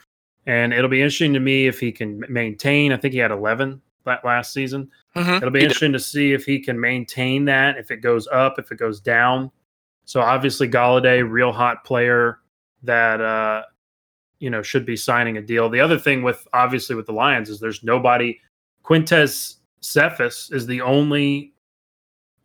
[0.46, 2.92] and it'll be interesting to me if he can maintain.
[2.92, 4.90] I think he had 11 that last season.
[5.16, 5.34] Mm-hmm.
[5.36, 8.72] It'll be interesting to see if he can maintain that, if it goes up, if
[8.72, 9.52] it goes down.
[10.06, 12.40] So obviously Golladay, real hot player
[12.84, 13.64] that uh,
[14.40, 15.70] you know should be signing a deal.
[15.70, 18.40] The other thing with obviously with the Lions is there's nobody.
[18.84, 21.54] Quintez Cephus is the only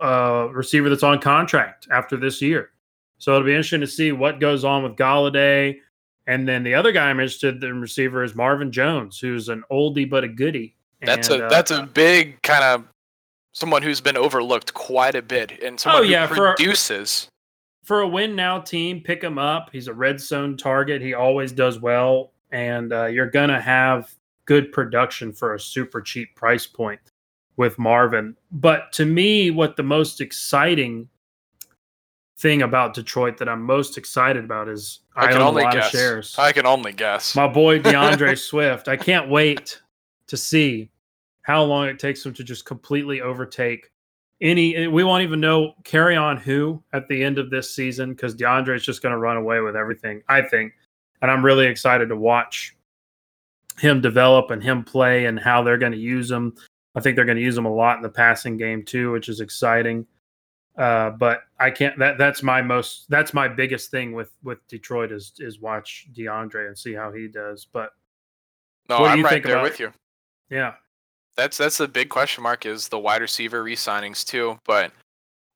[0.00, 2.70] uh, receiver that's on contract after this year.
[3.18, 5.78] So it'll be interesting to see what goes on with Golladay.
[6.26, 10.08] And then the other guy I'm interested in receiver is Marvin Jones, who's an oldie
[10.08, 10.75] but a goodie.
[11.02, 12.84] That's And, a uh, that's a big kind of
[13.52, 17.28] someone who's been overlooked quite a bit, and someone Oh, yeah, who for- produces.
[17.84, 19.70] for a win now team, pick him up.
[19.72, 21.00] He's a red zone target.
[21.02, 24.14] He always does well, and uh, you're gonna have
[24.46, 27.00] good production for a super cheap price point
[27.56, 28.36] with Marvin.
[28.52, 31.08] But to me, what the most exciting
[32.38, 35.62] thing about Detroit that I'm most excited about is I, I can own a only
[35.64, 35.86] lot guess.
[35.86, 36.34] of shares.
[36.38, 37.34] I can only guess.
[37.34, 38.88] My boy DeAndre Swift.
[38.88, 39.80] I can't wait
[40.28, 40.90] to see
[41.42, 43.90] how long it takes them to just completely overtake
[44.40, 44.88] any.
[44.88, 48.76] We won't even know carry on who at the end of this season because DeAndre
[48.76, 50.22] is just going to run away with everything.
[50.28, 50.72] I think,
[51.22, 52.76] and I'm really excited to watch
[53.78, 56.54] him develop and him play and how they're going to use him.
[56.94, 59.28] I think they're going to use him a lot in the passing game too, which
[59.28, 60.06] is exciting.
[60.76, 61.98] Uh, but I can't.
[61.98, 63.06] That that's my most.
[63.08, 67.28] That's my biggest thing with with Detroit is is watch DeAndre and see how he
[67.28, 67.66] does.
[67.72, 67.92] But
[68.88, 69.92] no, I'm you right there with you.
[70.50, 70.74] Yeah,
[71.36, 74.58] That's that's the big question mark is the wide receiver re-signings too.
[74.64, 74.92] But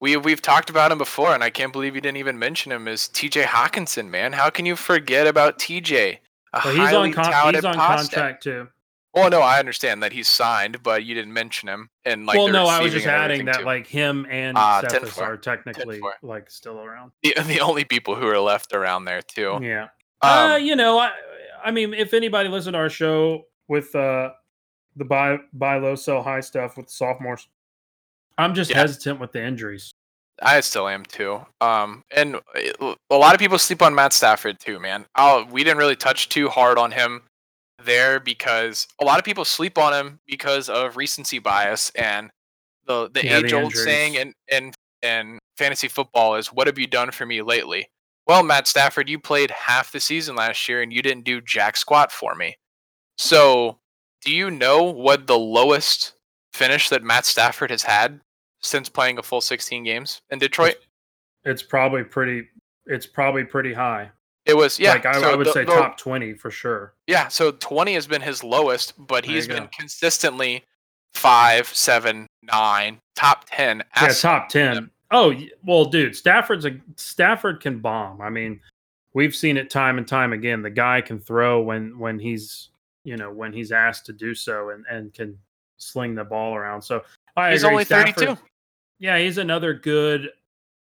[0.01, 2.89] we we've talked about him before, and I can't believe you didn't even mention him.
[2.89, 3.43] Is T.J.
[3.43, 4.33] Hockenson, man?
[4.33, 6.21] How can you forget about T.J.
[6.53, 8.15] A but he's highly on con- he's on prospect.
[8.15, 8.69] contract too.
[9.15, 11.91] Well, no, I understand that he's signed, but you didn't mention him.
[12.05, 13.65] And like, well, no, I was just adding that too.
[13.65, 14.57] like him and
[14.89, 17.13] Cephus are technically like still around.
[17.23, 19.59] the the only people who are left around there too.
[19.63, 19.89] Yeah.
[20.23, 21.11] Um, uh, you know, I
[21.65, 24.31] I mean, if anybody listened to our show with uh
[24.97, 27.49] the buy buy low sell high stuff with the sophomores,
[28.39, 28.79] I'm just Yeah.
[28.79, 29.93] hesitant with the injuries.
[30.43, 31.45] I still am too.
[31.61, 32.37] Um, and
[32.81, 35.05] uh, a lot of people sleep on Matt Stafford too, man.
[35.15, 37.23] i we didn't really touch too hard on him
[37.85, 42.31] there because a lot of people sleep on him because of recency bias and
[42.87, 46.67] the the Yeah, the age old saying and and in in fantasy football is "What
[46.67, 47.89] have you done for me lately?"
[48.27, 51.77] Well, Matt Stafford, you played half the season last year and you didn't do jack
[51.77, 52.57] squat for me.
[53.19, 53.79] So,
[54.25, 56.15] do you know what the lowest
[56.53, 58.21] finish that Matt Stafford has had
[58.61, 60.77] since playing a full 16 games in Detroit?
[61.45, 62.49] It's probably pretty.
[62.87, 64.11] It's probably pretty high.
[64.47, 64.93] It was yeah.
[64.93, 66.95] like I, so I would the- say the- top twenty for sure.
[67.07, 70.65] Yeah, so 20 has been his lowest, but There he's been consistently
[71.15, 73.83] five, seven, nine, top 10.
[74.01, 74.91] Yeah, top ten.
[75.11, 78.21] Oh well, dude, Stafford's a Stafford can bomb.
[78.21, 78.61] I mean,
[79.13, 80.63] we've seen it time and time again.
[80.63, 82.69] The guy can throw when when he's
[83.05, 85.39] you know when he's asked to do so, and and can
[85.79, 86.83] sling the ball around.
[86.83, 87.03] So
[87.37, 87.73] I he's agree.
[87.73, 88.37] only 32.
[88.99, 90.31] Yeah, he's another good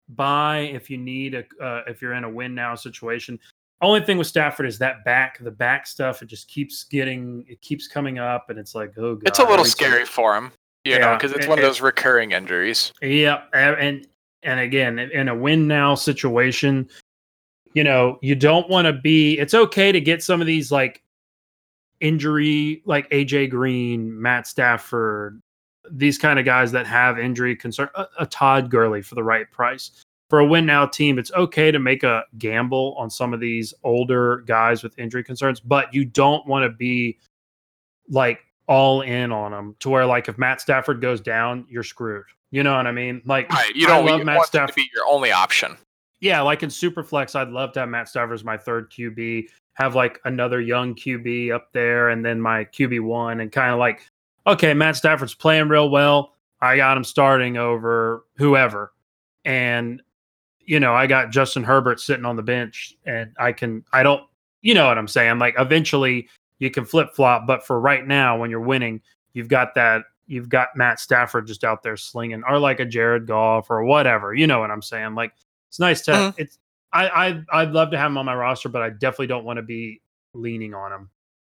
[0.09, 3.39] buy if you need a uh, if you're in a win now situation.
[3.81, 6.21] only thing with Stafford is that back, the back stuff.
[6.23, 9.43] It just keeps getting, it keeps coming up, and it's like, oh god, It's a
[9.43, 10.51] little time- scary for him,
[10.83, 12.91] you know, because it's it- one of those recurring injuries.
[13.03, 14.07] Yeah, and
[14.43, 16.89] and again, in- in a win now situation,
[17.73, 19.37] you know, you don't want to be.
[19.37, 21.03] It's okay to get some of these like
[21.99, 25.41] injury, like AJ Green, Matt Stafford,
[25.91, 27.89] these kind of guys that have injury concern.
[27.95, 29.91] A, a Todd Gurley for the right price.
[30.29, 33.73] For a win now team, it's okay to make a gamble on some of these
[33.83, 37.17] older guys with injury concerns, but you don't want to be
[38.09, 42.25] like all in on them to where like if Matt Stafford goes down, you're screwed.
[42.51, 43.21] You know what I mean?
[43.25, 43.73] Like Right.
[43.73, 45.77] You don't love you Matt want them to be your only option.
[46.19, 49.93] Yeah, like in Superflex, I'd love to have Matt Stafford as my third QB, have
[49.93, 54.01] like another young QB up there, and then my QB one, and kind of like,
[54.47, 56.33] okay, Matt Stafford's playing real well.
[56.61, 58.91] I got him starting over whoever,
[59.45, 60.01] and
[60.61, 64.21] you know, I got Justin Herbert sitting on the bench, and I can, I don't,
[64.61, 65.39] you know what I'm saying?
[65.39, 66.27] Like, eventually
[66.59, 69.01] you can flip flop, but for right now, when you're winning,
[69.33, 70.01] you've got that.
[70.25, 74.33] You've got Matt Stafford just out there slinging, or like a Jared Goff or whatever.
[74.33, 75.15] You know what I'm saying?
[75.15, 75.31] Like,
[75.69, 76.11] it's nice to.
[76.11, 76.33] Mhm.
[76.37, 76.59] It's
[77.05, 79.57] I, I I'd love to have him on my roster, but I definitely don't want
[79.57, 80.01] to be
[80.33, 81.09] leaning on him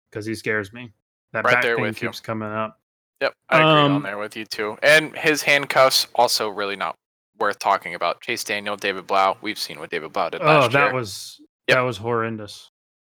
[0.09, 0.91] because he scares me.
[1.33, 2.07] That Right back there thing with you.
[2.09, 2.79] keeps coming up.
[3.21, 4.77] Yep, I agree on Um, there with you too.
[4.83, 6.95] And his handcuffs also really not
[7.39, 8.21] worth talking about.
[8.21, 9.37] Chase Daniel, David Blough.
[9.41, 10.93] We've seen what David Blough did Oh, last that year.
[10.93, 11.75] was Yep.
[11.77, 12.69] that was horrendous.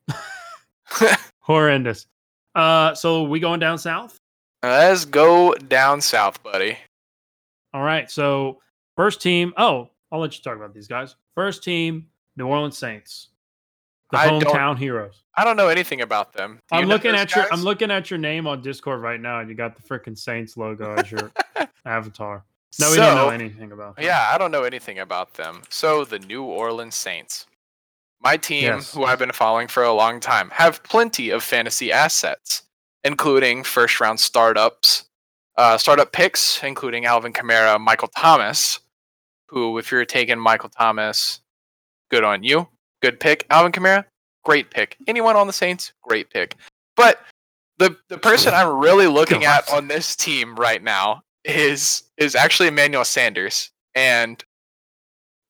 [1.41, 2.07] horrendous.
[2.55, 4.19] Uh, so we going down south?
[4.63, 6.79] Let's go down south, buddy.
[7.73, 8.11] All right.
[8.11, 8.61] So
[8.97, 9.53] first team.
[9.57, 11.17] Oh, I'll let you talk about these guys.
[11.35, 13.29] First team, New Orleans Saints,
[14.11, 15.23] the I hometown heroes.
[15.37, 16.61] I don't know anything about them.
[16.71, 17.47] Do I'm looking at your?
[17.53, 20.57] I'm looking at your name on Discord right now, and you got the freaking Saints
[20.57, 21.33] logo as your
[21.85, 22.45] avatar.
[22.81, 23.97] No, we don't know anything about.
[23.97, 24.05] Them.
[24.05, 25.63] Yeah, I don't know anything about them.
[25.69, 27.47] So the New Orleans Saints,
[28.21, 28.93] my team, Yes.
[28.93, 32.63] who I've been following for a long time, have plenty of fantasy assets,
[33.05, 35.05] including first round startups,
[35.57, 38.81] uh, startup picks, including Alvin Kamara, Michael Thomas.
[39.51, 41.39] Who, if you're taking Michael Thomas,
[42.15, 42.69] good on you.
[43.03, 43.45] Good pick.
[43.51, 44.05] Alvin Kamara,
[44.45, 44.97] great pick.
[45.09, 46.55] Anyone on the Saints, great pick.
[46.97, 47.21] But
[47.79, 52.69] the the person I'm really looking at on this team right now is is actually
[52.69, 54.43] Emmanuel Sanders, and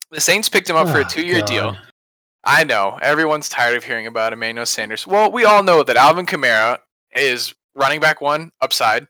[0.09, 1.77] the Saints picked him up for a two year deal.
[2.43, 5.05] I know everyone's tired of hearing about Emmanuel Sanders.
[5.05, 6.79] Well, we all know that Alvin Kamara
[7.15, 9.07] is running back one upside.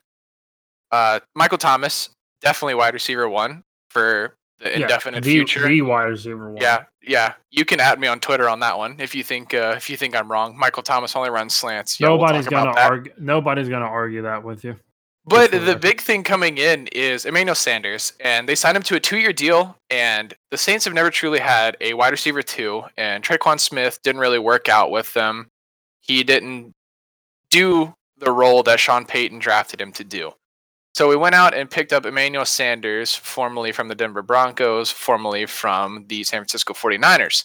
[0.90, 5.68] Uh, Michael Thomas definitely wide receiver one for the Yeah, indefinite the, future.
[5.68, 6.62] The wide receiver one.
[6.62, 7.34] Yeah, yeah.
[7.50, 9.96] You can add me on Twitter on that one if you think uh, if you
[9.96, 10.56] think I'm wrong.
[10.56, 12.00] Michael Thomas only runs slants.
[12.00, 13.12] Yeah, we'll Nobody's gonna argue.
[13.18, 14.76] Nobody's gonna argue that with you.
[15.28, 18.94] But the the big thing coming in is Emmanuel Sanders, and they signed him to
[18.94, 19.76] a two-year deal.
[19.90, 24.20] And the Saints have never truly had a wide receiver two, and Tre'Quan Smith didn't
[24.20, 25.50] really work out with them.
[26.00, 26.72] He didn't
[27.50, 30.32] do the role that Sean Payton drafted him to do.
[30.96, 35.44] So we went out and picked up Emmanuel Sanders, formerly from the Denver Broncos, formerly
[35.44, 37.44] from the San Francisco 49ers.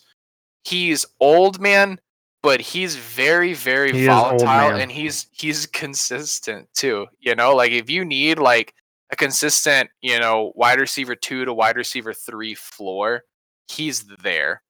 [0.63, 1.99] He's old man,
[2.41, 7.07] but he's very, very He volatile and he's he's consistent too.
[7.19, 8.73] You know, like if you need like
[9.11, 13.23] a consistent, you know, wide receiver two to wide receiver three floor,
[13.67, 14.61] he's there.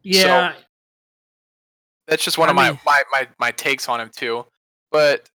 [0.00, 0.52] Yeah,
[2.06, 4.46] That's just one I of my, my my my takes on him too.
[4.92, 5.28] But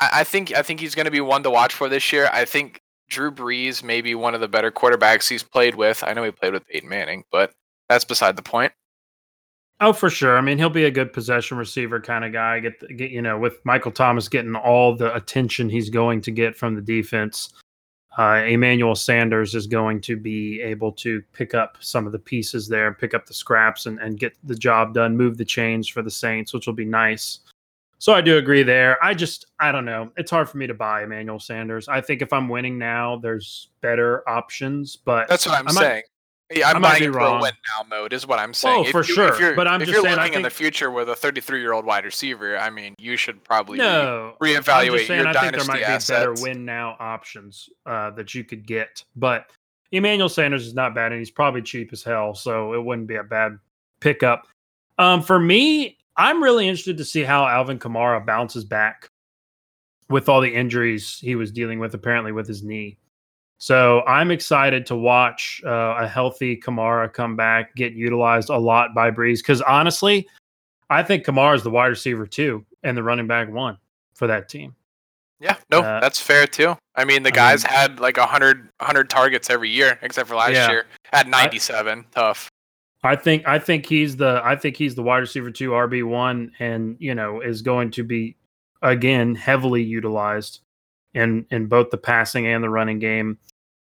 [0.00, 2.28] I, think I think he's going to be one to watch for this year.
[2.32, 6.02] I think Drew Brees may be one of the better quarterbacks he's played with.
[6.04, 7.52] I know he played with Peyton Manning, but
[7.88, 8.72] that's beside the point.
[9.80, 10.38] Oh, for sure.
[10.38, 12.60] I mean, he'll be a good possession receiver kind of guy.
[12.60, 16.56] Get, get you know, with Michael Thomas getting all the attention he's going to get
[16.56, 17.52] from the defense,
[18.18, 22.66] uh, Emmanuel Sanders is going to be able to pick up some of the pieces
[22.66, 26.00] there, pick up the scraps, and, and get the job done, move the chains for
[26.00, 27.40] the Saints, which will be nice.
[27.98, 29.02] So I do agree there.
[29.02, 30.10] I just, I don't know.
[30.16, 31.88] It's hard for me to buy Emmanuel Sanders.
[31.88, 35.80] I think if I'm winning now, there's better options, but That's what I'm I might-
[35.80, 36.02] saying.
[36.54, 37.40] Yeah, I'm I might buying be wrong.
[37.40, 38.78] win now mode is what I'm saying.
[38.78, 39.28] Oh, If for you- sure.
[39.32, 41.16] If you're, But I'm if just you're saying, I looking in the future with a
[41.16, 45.32] 33 year old wide receiver, I mean, you should probably no, reevaluate saying, your I
[45.32, 49.02] think there dynasty might be better win now options uh, that you could get.
[49.16, 49.50] But
[49.90, 53.16] Emmanuel Sanders is not bad, and he's probably cheap as hell, so it wouldn't be
[53.16, 53.58] a bad
[53.98, 54.46] pickup.
[54.98, 59.08] Um, for me, I'm really interested to see how Alvin Kamara bounces back
[60.08, 62.98] with all the injuries he was dealing with, apparently with his knee.
[63.58, 68.94] So I'm excited to watch uh, a healthy Kamara come back, get utilized a lot
[68.94, 69.38] by Brees.
[69.38, 70.28] Because honestly,
[70.90, 73.78] I think Kamara is the wide receiver two and the running back one
[74.14, 74.74] for that team.
[75.40, 76.76] Yeah, no, Uh, that's fair too.
[76.94, 80.34] I mean, the I guys mean- had like 100, 100 targets every year, except for
[80.34, 80.70] last Yeah.
[80.70, 80.86] year.
[81.12, 82.06] Had 97.
[82.12, 82.48] Tough.
[83.02, 86.52] I think I think he's the I think he's the wide receiver two RB one,
[86.58, 88.36] and you know is going to be
[88.82, 90.60] again heavily utilized
[91.14, 93.38] in in both the passing and the running game.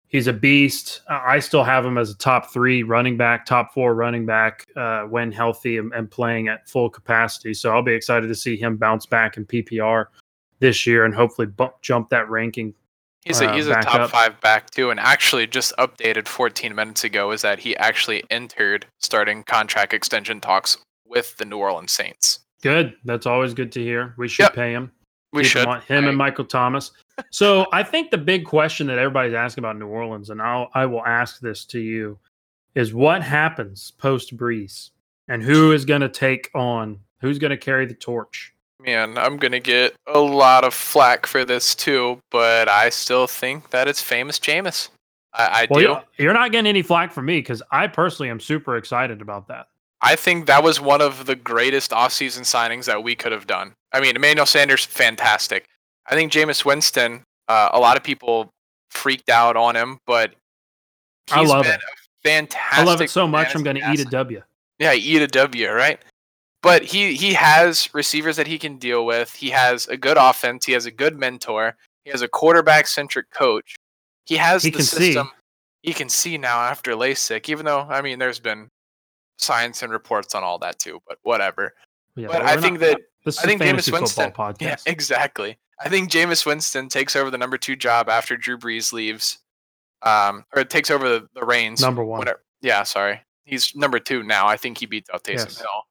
[0.07, 1.01] He's a beast.
[1.07, 5.03] I still have him as a top three running back, top four running back uh,
[5.03, 7.53] when healthy and, and playing at full capacity.
[7.53, 10.07] So I'll be excited to see him bounce back in PPR
[10.59, 12.73] this year and hopefully bump, jump that ranking
[13.23, 14.09] He's a uh, he's a top up.
[14.09, 18.85] five back too, and actually just updated 14 minutes ago is that he actually entered
[18.97, 22.39] starting contract extension talks with the New Orleans Saints.
[22.63, 22.95] Good.
[23.05, 24.13] That's always good to hear.
[24.17, 24.53] We should Yep.
[24.55, 24.91] pay him.
[25.33, 26.91] We him should want him and Michael Thomas.
[27.29, 30.85] So I think the big question that everybody's asking about New Orleans, and I'll I
[30.87, 32.17] will ask this to you,
[32.75, 34.89] is what happens post Brees,
[35.27, 38.53] and who is going to take on, who's going to carry the torch?
[38.83, 43.69] Man, I'm gonna get a lot of flack for this too, but I still think
[43.69, 44.89] that it's famous Jameis.
[45.33, 46.23] I, I Well, do.
[46.23, 49.67] you're, not getting any flack from me because I personally am super excited about that.
[50.01, 53.73] I think that was one of the greatest offseason signings that we could have done.
[53.93, 55.65] I mean, Emmanuel Sanders, fantastic.
[56.07, 58.49] I think Jameis Winston, uh, a lot of people
[58.89, 60.33] freaked out on him, but
[61.31, 61.81] I he's love been it.
[61.81, 62.79] a fantastic.
[62.79, 63.55] I love it so much.
[63.55, 64.41] I'm going to eat a W.
[64.79, 66.01] Yeah, eat a W, right?
[66.63, 69.33] But he he has receivers that he can deal with.
[69.33, 70.65] He has a good offense.
[70.65, 71.75] He has a good mentor.
[72.05, 73.75] He has a quarterback centric coach.
[74.25, 74.97] He has He the can see.
[75.13, 75.31] system.
[75.81, 78.69] He can see now after LASIK, even though I mean there's been
[79.39, 81.73] science and reports on all that too, but whatever.
[82.15, 84.31] Yeah, but I not- think that this I think Jameis Winston.
[84.35, 84.61] podcast.
[84.61, 85.57] Yeah, exactly.
[85.83, 89.39] I think Jameis Winston takes over the number two job after Drew Brees leaves,
[90.03, 91.81] um, or takes over the, the reins.
[91.81, 92.19] Number one.
[92.19, 92.43] Whatever.
[92.61, 93.21] Yeah, sorry.
[93.45, 94.45] He's number two now.
[94.47, 95.57] I think he beats out Taysom Yes.
[95.59, 95.85] Hill.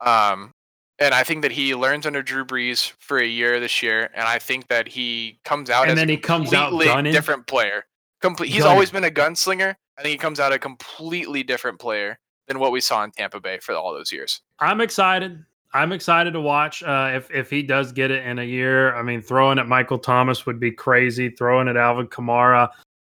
[0.00, 0.52] Um,
[0.98, 4.26] and I think that he learns under Drew Brees for a year this year, and
[4.26, 7.12] I think that he comes out And as then a he comes out completely gunning?
[7.12, 7.84] different player.
[8.22, 8.48] Complete.
[8.48, 8.72] He's Gunning.
[8.72, 9.74] always been a gunslinger.
[9.98, 13.40] I think he comes out a completely different player than what we saw in Tampa
[13.40, 14.40] Bay for all those years.
[14.58, 15.44] I'm excited.
[15.74, 18.94] I'm excited to watch uh, if if he does get it in a year.
[18.96, 21.28] I mean, throwing at Michael Thomas would be crazy.
[21.28, 22.70] Throwing at Alvin Kamara,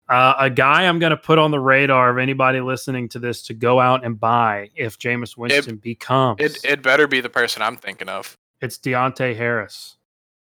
[0.10, 3.42] uh, a guy I'm going to put on the radar of anybody listening to this
[3.44, 6.40] to go out and buy if Jameis Winston becomes.
[6.40, 8.36] It it better be the person I'm thinking of.
[8.62, 9.98] it's Deonte Harris.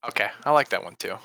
[0.08, 1.16] Okay, I like that one too.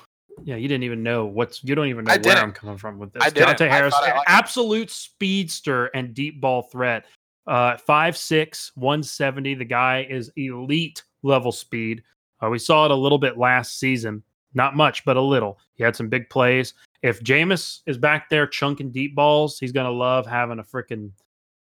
[0.42, 1.62] Yeah, you didn't even know what's.
[1.62, 2.38] You don't even know I where didn't.
[2.38, 3.22] I'm coming from with this.
[3.22, 3.50] I didn't.
[3.56, 4.14] Deonte I Harris, it.
[4.26, 7.04] absolute speedster and deep ball threat.
[7.46, 9.54] Uh, 5'6", 170.
[9.54, 12.02] The guy is elite level speed.
[12.42, 14.22] Uh, we saw it a little bit last season.
[14.54, 15.58] Not much, but a little.
[15.74, 16.74] He had some big plays.
[17.04, 21.10] If Jameis is back there chunking deep balls, he's gonna love having a freaking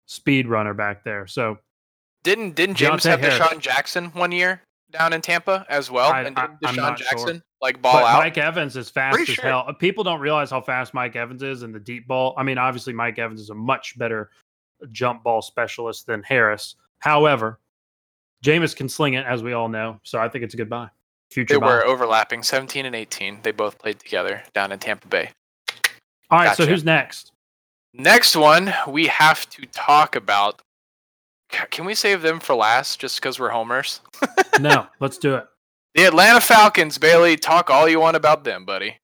[0.06, 1.26] speed runner back there.
[1.26, 1.58] So
[2.24, 3.38] Didn't didn't James Deonte have Harris.
[3.38, 4.60] DeSean Jackson one year
[4.90, 6.12] down in Tampa as well?
[6.12, 7.08] I- and didn't DeSean not sure.
[7.08, 8.18] Jackson like ball but out?
[8.18, 9.44] Mike Evans is fast Pretty as sure.
[9.46, 9.74] hell.
[9.78, 12.34] People don't realize how fast Mike Evans is in the deep ball.
[12.36, 14.30] I mean, obviously Mike Evans is a much better
[14.92, 16.76] jump ball specialist than Harris.
[16.98, 17.60] However,
[18.44, 20.00] Jameis can sling it, as we all know.
[20.02, 20.90] So I think it's a good buy.
[21.34, 23.40] Future they were overlapping, 17 and 18.
[23.42, 25.32] They both played together down in Tampa Bay.
[26.30, 26.56] all right.
[26.56, 27.32] So who's next?
[27.92, 30.62] Next one we have to talk about.
[31.72, 34.00] Can we save them for last just because we're homers?
[34.60, 35.46] no, let's do it.
[35.96, 37.36] The Atlanta Falcons, Bailey.
[37.36, 38.98] Talk all you want about them, buddy.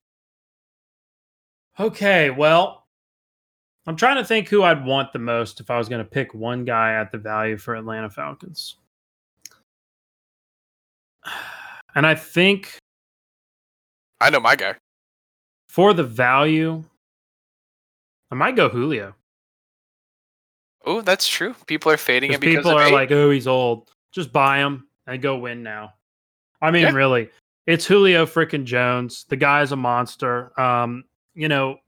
[1.81, 2.31] Okay.
[2.31, 2.87] Well,
[3.89, 6.33] I'm trying to think who I'd want the most if I was going to pick
[6.33, 8.77] one guy at the value for Atlanta Falcons.
[12.01, 12.79] And I think
[14.23, 14.75] I know my guy.
[15.69, 16.83] for the value,
[18.31, 19.15] I might go Julio.
[20.87, 21.55] Oh, that's true.
[21.67, 22.93] People are fading it because people are age.
[22.95, 23.91] like, oh, he's old.
[24.13, 25.93] Just buy him and go win now.
[26.63, 26.93] I mean, Yeah.
[26.93, 27.29] really,
[27.67, 29.27] it's Julio freaking Jones.
[29.29, 30.59] The guy's a monster.
[30.59, 31.81] Um, you know,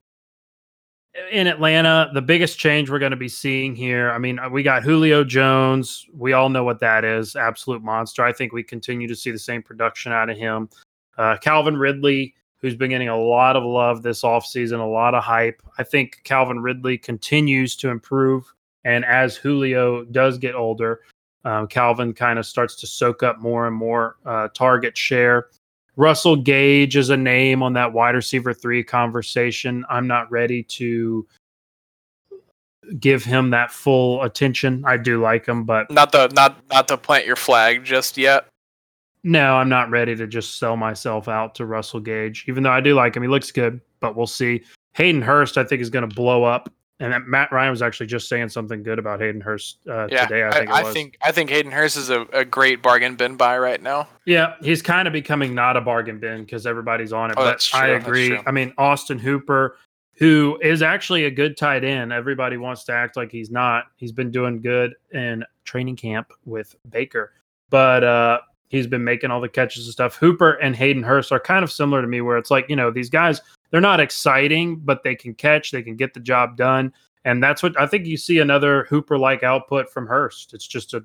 [1.30, 4.10] in Atlanta, the biggest change we're going to be seeing here.
[4.10, 6.06] I mean, we got Julio Jones.
[6.12, 7.36] We all know what that is.
[7.36, 8.24] Absolute monster.
[8.24, 10.70] I think we continue to see the same production out of him.
[11.18, 15.22] Uh, Calvin Ridley, who's been getting a lot of love this offseason, a lot of
[15.22, 15.62] hype.
[15.78, 18.50] I think Calvin Ridley continues to improve.
[18.84, 21.00] And as Julio does get older,
[21.44, 25.48] um, Calvin kind of starts to soak up more and more uh, target share.
[25.96, 29.84] Russell Gage is a name on that wide receiver three conversation.
[29.90, 31.26] I'm not ready to
[32.98, 34.84] give him that full attention.
[34.86, 38.46] I do like him, but not the not not to plant your flag just yet.
[39.22, 42.80] no, I'm not ready to just sell myself out to Russell Gage, even though I
[42.80, 43.22] do like him.
[43.22, 44.62] He looks good, but we'll see.
[44.94, 46.70] Hayden Hurst, I think, is going to blow up.
[47.02, 50.24] And that Matt Ryan was actually just saying something good about Hayden Hurst uh, Yeah,
[50.26, 50.46] today.
[50.46, 53.36] I think it I, think I think Hayden Hurst is a, a great bargain bin
[53.36, 54.06] buy right now.
[54.24, 57.36] Yeah, he's kind of becoming not a bargain bin because everybody's on it.
[57.36, 58.38] Oh, but I agree.
[58.46, 59.78] I mean, Austin Hooper,
[60.14, 62.12] who is actually a good tight end.
[62.12, 63.86] Everybody wants to act like he's not.
[63.96, 67.32] He's been doing good in training camp with Baker,
[67.68, 68.38] but uh,
[68.68, 70.14] he's been making all the catches and stuff.
[70.14, 72.92] Hooper and Hayden Hurst are kind of similar to me, where it's like, you know,
[72.92, 73.40] these guys,
[73.72, 76.92] they're not exciting, but they can catch, they can get the job done.
[77.24, 80.54] And that's what I think you see another Hooper like output from Hurst.
[80.54, 81.02] It's just a,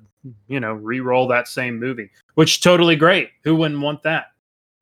[0.48, 3.30] you know, re roll that same movie, which totally great.
[3.44, 4.26] Who wouldn't want that?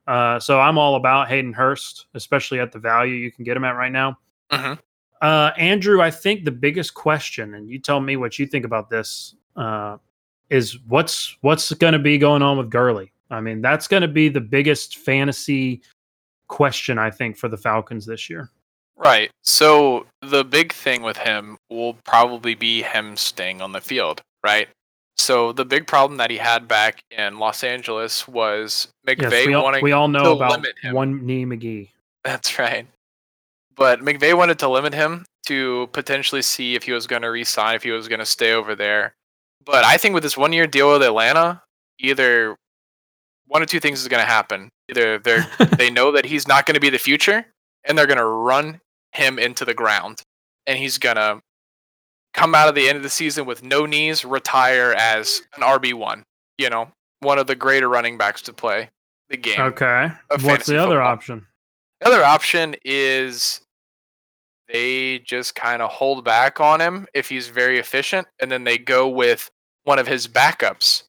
[0.05, 3.63] Uh, so I'm all about Hayden Hurst, especially at the value you can get him
[3.63, 4.17] at right now.
[4.51, 4.73] Mm-hmm.
[5.21, 8.89] Uh, Andrew, I think the biggest question, and you tell me what you think about
[8.89, 9.97] this, uh,
[10.49, 13.11] is what's what's going to be going on with Gurley.
[13.29, 15.81] I mean, that's going to be the biggest fantasy
[16.47, 18.49] question I think for the Falcons this year.
[18.95, 19.29] Right.
[19.43, 24.67] So the big thing with him will probably be him staying on the field, right?
[25.17, 29.53] So the big problem that he had back in Los Angeles was McVay yes, we
[29.53, 30.93] all, wanting we all know to about limit him.
[30.93, 31.89] one knee McGee.
[32.23, 32.87] That's right.
[33.75, 37.75] But McVay wanted to limit him to potentially see if he was going to resign,
[37.75, 39.13] if he was going to stay over there.
[39.65, 41.61] But I think with this one year deal with Atlanta,
[41.99, 42.55] either
[43.47, 44.69] one of two things is going to happen.
[44.89, 45.39] Either they
[45.77, 47.45] they know that he's not going to be the future,
[47.83, 48.79] and they're going to run
[49.13, 50.21] him into the ground,
[50.65, 51.41] and he's going to
[52.33, 55.93] come out of the end of the season with no knees, retire as an RB
[55.93, 56.23] one.
[56.57, 58.89] You know, one of the greater running backs to play
[59.29, 59.59] the game.
[59.59, 60.09] Okay.
[60.41, 61.07] What's the other football.
[61.07, 61.47] option?
[62.01, 63.61] The other option is
[64.67, 68.77] they just kind of hold back on him if he's very efficient, and then they
[68.77, 69.49] go with
[69.83, 71.03] one of his backups.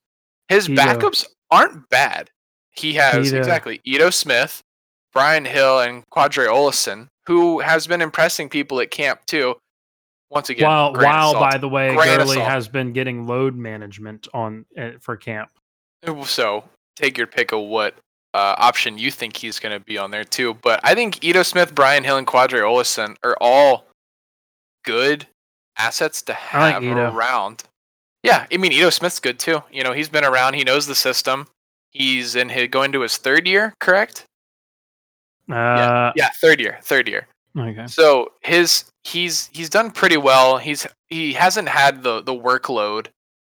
[0.49, 0.81] His Ito.
[0.81, 2.31] Uh, backups aren't bad.
[2.79, 3.39] He has Ito.
[3.39, 4.62] exactly Ito Smith,
[5.12, 9.57] Brian Hill, and Qadree Ollison, who has been impressing people at camp too.
[10.31, 11.51] Once again, while while salt.
[11.51, 12.49] by the way, Grain Gurley salt.
[12.49, 15.51] has been getting load management on uh, for camp.
[16.24, 16.64] So
[16.97, 17.95] take your pick of what
[18.35, 20.55] uh, option you think he's going to be on there too.
[20.62, 23.87] But I think Ito Smith, Brian Hill, and Qadree Ollison are all
[24.85, 25.26] good
[25.76, 27.64] assets to I like have around.
[28.22, 29.62] Yeah, I mean Ito Smith's good too.
[29.72, 30.55] You know, he's been around.
[30.55, 31.47] He knows the system.
[31.91, 34.24] He's in his going to his third year, correct?
[35.51, 37.26] Uh, Yeah, third year, third year.
[37.59, 37.86] Okay.
[37.86, 40.59] So his he's he's done pretty well.
[40.59, 43.09] He's he hasn't had the the workload,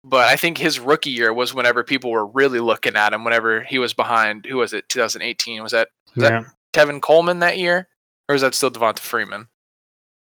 [0.03, 3.25] but I think his rookie year was whenever people were really looking at him.
[3.25, 4.89] Whenever he was behind, who was it?
[4.89, 6.45] 2018 was that Was that- Yeah.
[6.73, 7.87] Tevin Coleman that year,
[8.31, 9.47] or is that still Devonta Freeman?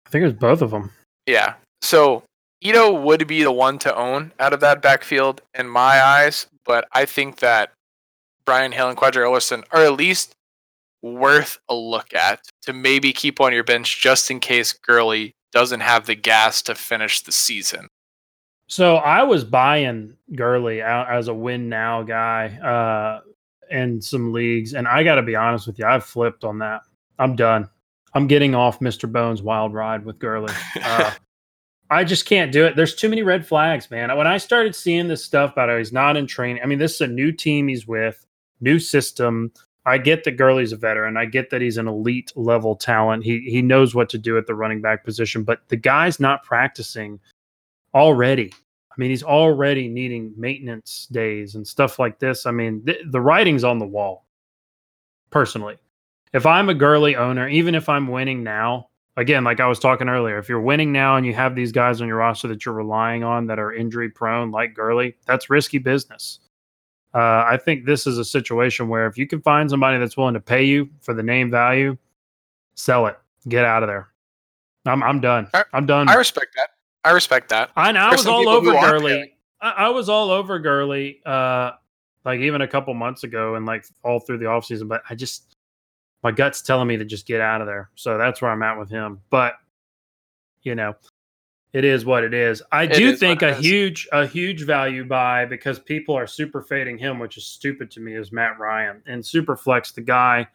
[0.05, 0.91] I think it was both of them.
[1.25, 1.53] Yeah.
[1.81, 2.23] So
[2.59, 6.89] Ito would be the one to own out of that backfield in my eyes, but
[6.91, 7.71] I think that
[8.51, 10.35] Brian Hill and Qadree Ollison are at least
[11.01, 15.79] worth a look at to maybe keep on your bench just in case Gurley doesn't
[15.79, 17.87] have the gas to finish the season.
[18.67, 23.21] So I was buying Gurley out as a win now guy uh,
[23.73, 26.81] in some leagues, and I got to be honest with you, I've flipped on that.
[27.19, 27.69] I'm done.
[28.13, 29.09] I'm getting off Mr.
[29.09, 30.53] Bones' wild ride with Gurley.
[30.83, 31.13] Uh,
[31.89, 32.75] I just can't do it.
[32.75, 34.13] There's too many red flags, man.
[34.17, 36.95] When I started seeing this stuff about how he's not in training, I mean, this
[36.95, 38.25] is a new team he's with,
[38.61, 39.51] new system.
[39.85, 41.17] I get that Gurley's a veteran.
[41.17, 43.23] I get that he's an elite level talent.
[43.23, 46.43] He he knows what to do at the running back position, but the guy's not
[46.43, 47.19] practicing
[47.93, 48.53] already.
[48.91, 52.45] I mean, he's already needing maintenance days and stuff like this.
[52.45, 54.25] I mean, th- the writing's on the wall.
[55.29, 55.77] Personally,
[56.33, 60.09] if I'm a Gurley owner, even if I'm winning now, again, like I was talking
[60.09, 62.75] earlier, if you're winning now and you have these guys on your roster that you're
[62.75, 66.39] relying on that are injury prone, like Gurley, that's risky business.
[67.13, 70.33] Uh, I think this is a situation where if you can find somebody that's willing
[70.35, 71.97] to pay you for the name value,
[72.75, 73.17] sell it,
[73.49, 74.07] get out of there.
[74.85, 75.47] I'm I'm done.
[75.53, 76.09] I- I'm done.
[76.09, 76.69] I respect that.
[77.03, 77.71] I respect that.
[77.75, 79.33] I know I was all over Gurley.
[79.59, 81.71] I, I was all over Gurley, uh,
[82.25, 85.55] like even a couple months ago and like all through the offseason, but I just
[86.23, 87.89] my gut's telling me to just get out of there.
[87.95, 89.21] So that's where I'm at with him.
[89.29, 89.55] But
[90.63, 90.95] you know,
[91.73, 92.61] it is what it is.
[92.71, 96.61] I It do is think a huge a huge value buy because people are super
[96.61, 99.01] fading him, which is stupid to me, is Matt Ryan.
[99.05, 100.47] And super flex the guy.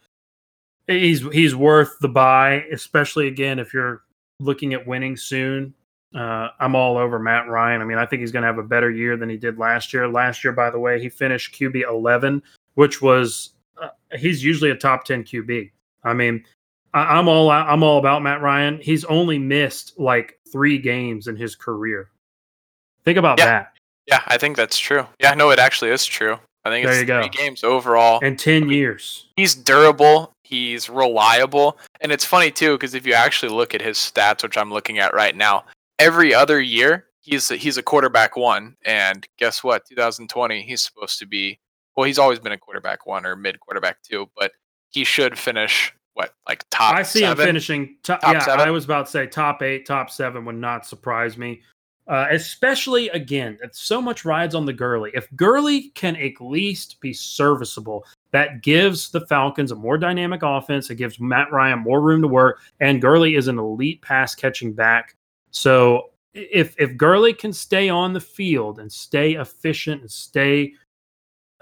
[0.87, 4.03] He's he's worth the buy, especially again if you're
[4.41, 5.75] looking at winning soon.
[6.15, 7.81] Uh, I'm all over Matt Ryan.
[7.81, 9.93] I mean, I think he's going to have a better year than he did last
[9.93, 10.09] year.
[10.09, 12.43] Last year, by the way, he finished QB 11,
[12.75, 13.51] which was
[13.83, 15.71] uh, he's usually a top 10 QB.
[16.05, 16.45] I mean,
[16.95, 18.79] I, I'm all I'm all about Matt Ryan.
[18.81, 22.11] He's only missed like three games in his career.
[23.05, 23.47] Think about Yeah.
[23.47, 23.73] that.
[24.07, 25.07] Yeah, I think that's true.
[25.21, 26.39] Yeah, no, it actually is true.
[26.65, 27.29] I think There it's you go.
[27.29, 28.21] games overall.
[28.21, 29.27] In 10 years.
[29.37, 30.33] he's durable.
[30.43, 34.57] He's reliable, and it's funny too because if you actually look at his stats, which
[34.57, 35.65] I'm looking at right now,
[35.99, 39.85] every other year he's a, he's a quarterback one, and guess what?
[39.89, 41.59] 2020 he's supposed to be.
[41.97, 44.53] Well, he's always been a quarterback one or mid quarterback two, but
[44.91, 46.95] he should finish what like top.
[46.95, 47.43] I see seven?
[47.43, 47.97] him finishing.
[48.03, 48.67] Top, Top yeah, seven?
[48.67, 51.61] I was about to say top eight, top seven would not surprise me.
[52.09, 55.11] Uh, especially again, it's so much rides on the Gurley.
[55.13, 60.89] If Gurley can at least be serviceable, that gives the Falcons a more dynamic offense.
[60.89, 64.73] It gives Matt Ryan more room to work, and Gurley is an elite pass catching
[64.73, 65.17] back.
[65.51, 70.73] So if if Gurley can stay on the field and stay efficient and stay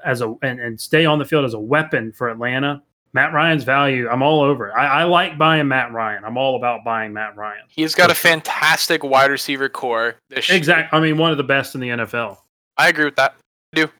[0.04, 2.82] as a and, and stay on the field as a weapon for Atlanta,
[3.14, 4.68] Matt Ryan's value, I'm all over.
[4.68, 4.72] it.
[4.72, 6.24] I, I like buying Matt Ryan.
[6.24, 7.62] I'm all about buying Matt Ryan.
[7.68, 10.16] He's got a fantastic wide receiver core.
[10.28, 10.58] This year.
[10.58, 10.98] Exactly.
[10.98, 12.38] I mean, one of the best in the NFL.
[12.76, 13.36] I agree with that.
[13.72, 13.90] I do.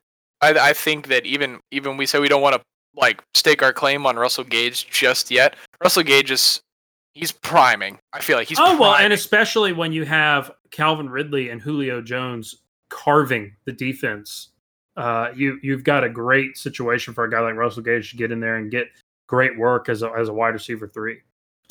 [0.41, 2.61] I, I think that even even we say we don't want to
[2.97, 5.55] like stake our claim on Russell Gage just yet.
[5.81, 6.59] Russell Gage is
[7.13, 7.97] he's priming.
[8.11, 12.01] I feel like he's oh well, and especially when you have Calvin Ridley and Julio
[12.01, 12.55] Jones
[12.89, 14.49] carving the defense,
[14.97, 18.33] uh, you you've got a great situation for a guy like Russell Gage to get
[18.33, 18.87] in there and get
[19.27, 21.19] great work as a as a wide receiver three.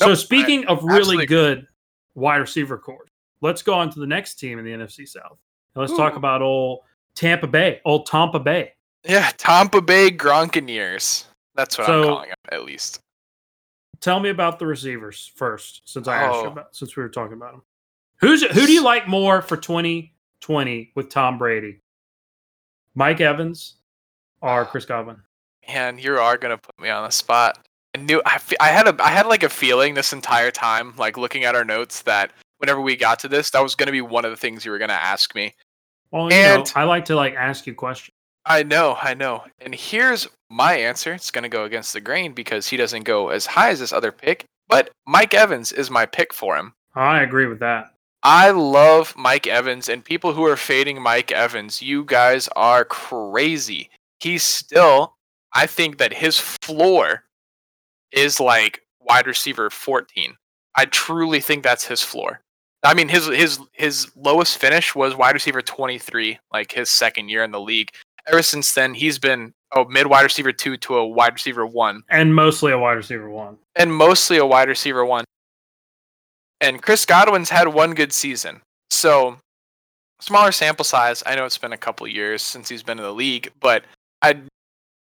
[0.01, 1.27] So Nope, I speaking of absolutely really agree.
[1.27, 1.67] good
[2.15, 3.09] wide receiver cores,
[3.41, 5.39] let's go on to the next team in the NFC South.
[5.75, 6.81] And let's talk about old
[7.15, 8.73] Tampa Bay, old Tampa Bay.
[9.09, 11.25] yeah, Tampa Bay Gronkaneers.
[11.55, 13.01] That's what I'm calling them at least.
[14.01, 16.53] Tell me about the receivers first, since I asked you Oh.
[16.53, 17.63] about since we were talking about them.
[18.21, 21.81] Who's who do you like more for 2020 with Tom Brady?
[22.95, 23.77] Mike Evans
[24.41, 25.17] or Chris Godwin?
[25.69, 27.59] Man, you are gonna put me on the spot.
[27.97, 30.95] I knew I, fe- I had a I had like a feeling this entire time,
[30.97, 34.01] like looking at our notes, that whenever we got to this, that was gonna be
[34.01, 35.55] one of the things you were gonna ask me.
[36.11, 38.15] Well, you know, And- I like to like ask you questions.
[38.47, 39.45] I know, I know.
[39.63, 41.15] And here's my answer.
[41.15, 43.91] It's going to go against the grain because he doesn't go as high as this
[43.91, 46.75] other pick, but Mike Evans is my pick for him.
[46.95, 47.95] I agree with that.
[48.23, 53.89] I love Mike Evans, and people who are fading Mike Evans, you guys are crazy.
[54.21, 55.14] He's still,
[55.55, 57.25] I think that his floor
[58.13, 60.37] is like wide receiver 14.
[60.77, 62.41] I truly think that's his floor.
[62.83, 67.43] I mean, his his his lowest finish was wide receiver 23, like his second year
[67.43, 67.91] in the league.
[68.27, 72.03] Ever since then, he's been a mid wide receiver two to a wide receiver one
[72.09, 73.57] And mostly a wide receiver one.
[73.77, 75.25] and mostly a wide receiver one.
[76.61, 78.61] And Chris Godwin's had one good season.
[78.91, 79.37] So,
[80.21, 81.23] smaller sample size.
[81.27, 83.85] I know it's been a couple years since he's been in the league, but
[84.23, 84.41] I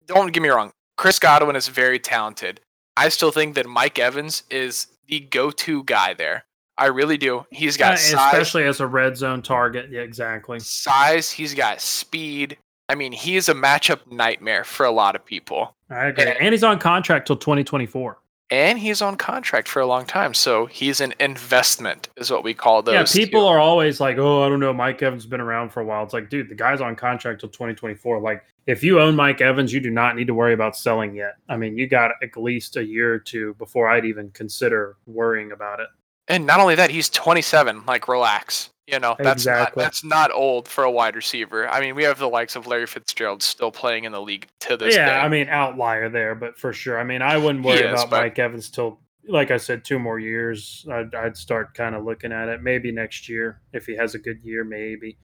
[0.07, 0.71] don't get me wrong.
[0.97, 2.59] Chris Godwin is very talented.
[2.95, 6.43] I still think that Mike Evans is the go-to guy there.
[6.79, 7.45] I really do.
[7.51, 9.89] He's got Uh, size, especially as a red zone target.
[9.91, 10.59] Yeah, exactly.
[10.59, 11.31] size.
[11.31, 12.57] He's got speed.
[12.89, 15.75] I mean, he is a matchup nightmare for a lot of people.
[15.89, 16.23] I agree.
[16.25, 16.37] Yeah.
[16.39, 18.17] And he's on contract till 2024.
[18.49, 20.33] and he's on contract for a long time.
[20.33, 22.93] So he's an investment, is what we call those.
[22.93, 23.47] yeah, people two.
[23.47, 26.01] are always like, "Oh, I don't know, Mike Evans has been around for a while."
[26.03, 28.21] It's like, dude, the guy's on contract till 2024.
[28.21, 31.35] Like, if you own Mike Evans, you do not need to worry about selling yet.
[31.49, 35.51] I mean, you got at least a year or two before I'd even consider worrying
[35.51, 35.87] about it.
[36.27, 37.85] and not only that, he's 27.
[37.87, 38.69] Like, relax.
[38.85, 39.81] You know, that's Exactly.
[39.81, 41.67] not that's not old for a wide receiver.
[41.67, 44.77] I mean, we have the likes of Larry Fitzgerald still playing in the league to
[44.77, 45.15] this yeah, day.
[45.19, 46.97] I mean, outlier there, but for sure.
[46.97, 49.99] I mean, I wouldn't worry is, about but- Mike Evans till, like I said, two
[49.99, 50.85] more years.
[50.89, 52.61] I'd, I'd start kind of looking at it.
[52.63, 55.17] Maybe next year if he has a good year, maybe.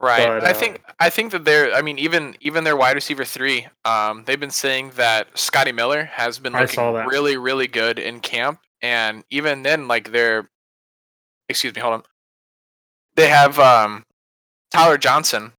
[0.00, 0.26] Right.
[0.26, 3.24] But, I uh, think I think that they're I mean even even their wide receiver
[3.24, 8.20] 3 um they've been saying that Scotty Miller has been looking really really good in
[8.20, 10.48] camp and even then like they're
[11.48, 12.02] excuse me hold on.
[13.16, 14.04] They have um
[14.70, 15.52] Tyler Johnson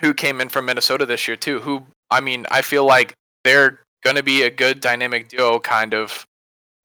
[0.00, 3.14] who came in from Minnesota this year too who I mean I feel like
[3.44, 6.26] they're going to be a good dynamic duo kind of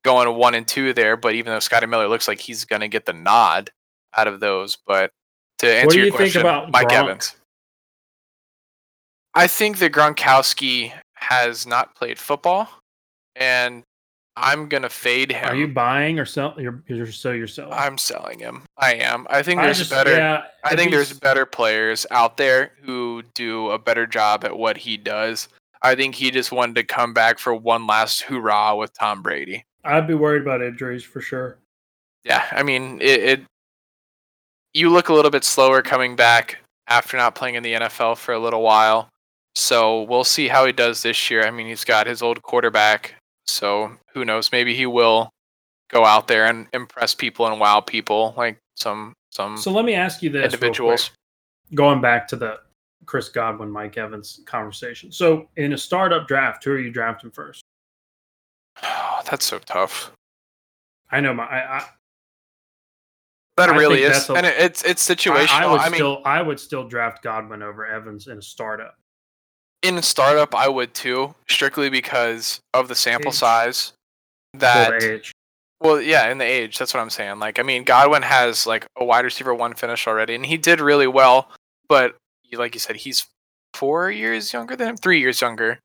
[0.03, 2.89] going 1 and 2 there but even though Scotty Miller looks like he's going to
[2.89, 3.71] get the nod
[4.17, 5.11] out of those but
[5.59, 6.93] to answer do your you think question, about Mike Gronk?
[7.03, 7.35] Evans.
[9.35, 12.69] I think that Gronkowski has not played football,
[13.35, 13.83] and
[14.35, 15.49] I'm gonna fade him.
[15.49, 16.55] Are you buying or sell?
[16.57, 17.73] You're, you're so you're selling.
[17.73, 18.63] I'm selling him.
[18.77, 19.27] I am.
[19.29, 20.15] I think I there's just- better.
[20.15, 24.77] yeah, I think there's better players out there who do a better job at what
[24.77, 25.47] he does.
[25.81, 29.63] I think he just wanted to come back for one last hoorah with Tom Brady.
[29.85, 31.57] I'd be worried about injuries for sure.
[32.25, 33.23] Yeah, I mean it.
[33.23, 33.41] it
[34.73, 38.33] you look a little bit slower coming back after not playing in the NFL for
[38.33, 39.09] a little while.
[39.55, 41.45] So we'll see how he does this year.
[41.45, 43.15] I mean, he's got his old quarterback,
[43.45, 44.51] so who knows?
[44.51, 45.29] Maybe he will
[45.89, 49.93] go out there and impress people and wow people like some some So let me
[49.93, 51.11] ask you this, individuals.
[51.75, 52.59] Going back to the
[53.05, 55.11] Chris Godwin, Mike Evans conversation.
[55.11, 57.63] So in a startup draft, who are you drafting first?
[58.83, 60.11] Oh, That's so tough.
[61.11, 61.85] I know my I, I,
[63.59, 65.49] That I really is, a- and it, it's it's I, situational.
[65.61, 68.95] I would I mean, still I would still draft Godwin over Evans in a startup.
[69.83, 73.35] in a startup, I would too, strictly because of the sample Age.
[73.35, 73.93] size.
[74.55, 75.31] that age.
[75.81, 77.39] Well, yeah, in the age, that's what I'm saying.
[77.39, 80.81] Like, I mean, Godwin has like a wide receiver one finish already, and he did
[80.81, 81.49] really well.
[81.87, 82.15] But
[82.51, 83.25] like you said, he's
[83.73, 85.79] four years younger than him, three years younger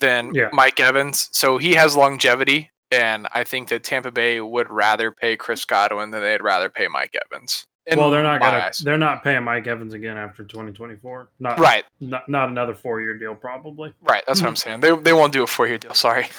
[0.00, 0.48] than Yeah.
[0.52, 2.70] Mike Evans, so he has longevity.
[2.92, 6.88] And I think that Tampa Bay would rather pay Chris Godwin than they'd rather pay
[6.88, 7.66] Mike Evans.
[7.86, 8.78] in well, they're not gonna eyes.
[8.78, 11.30] they're not paying Mike Evans again after 2024.
[11.40, 13.92] Not Right, Not, not another four year deal, probably.
[14.02, 14.22] right.
[14.26, 14.80] That's what I'm saying.
[14.80, 15.94] They they won't do a four year deal.
[15.94, 16.28] Sorry.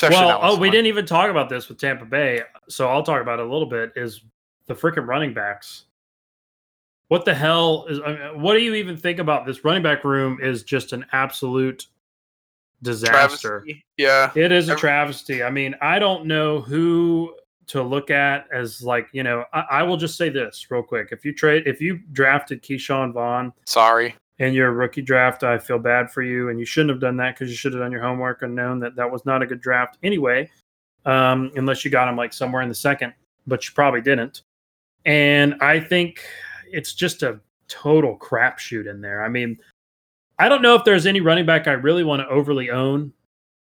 [0.00, 3.40] Well, oh, we didn't even talk about this with Tampa Bay, so I'll talk about
[3.40, 3.92] it a little bit.
[3.96, 4.22] Is
[4.66, 5.86] the freaking running backs?
[7.08, 7.98] What the hell is?
[8.06, 10.38] I mean, what do you even think about this running back room?
[10.40, 11.86] Is just an absolute
[12.82, 13.60] disaster.
[13.60, 13.84] Travesty.
[13.96, 14.30] Yeah.
[14.34, 15.42] It is a travesty.
[15.42, 17.34] I mean, I don't know who
[17.68, 19.44] to look at as like you know.
[19.52, 23.12] I, I will just say this real quick: if you trade, if you drafted Ke'Shawn
[23.12, 24.14] Vaughn Sorry.
[24.38, 27.34] in your rookie draft, I feel bad for you, and you shouldn't have done that
[27.34, 29.60] because you should have done your homework and known that that was not a good
[29.60, 30.50] draft anyway.
[31.04, 33.14] Um, unless you got him like somewhere in the second,
[33.46, 34.42] but you probably didn't.
[35.04, 36.22] And I think
[36.70, 39.22] it's just a total crapshoot in there.
[39.22, 39.58] I mean,
[40.38, 43.12] I don't know if there's any running back I really want to overly own.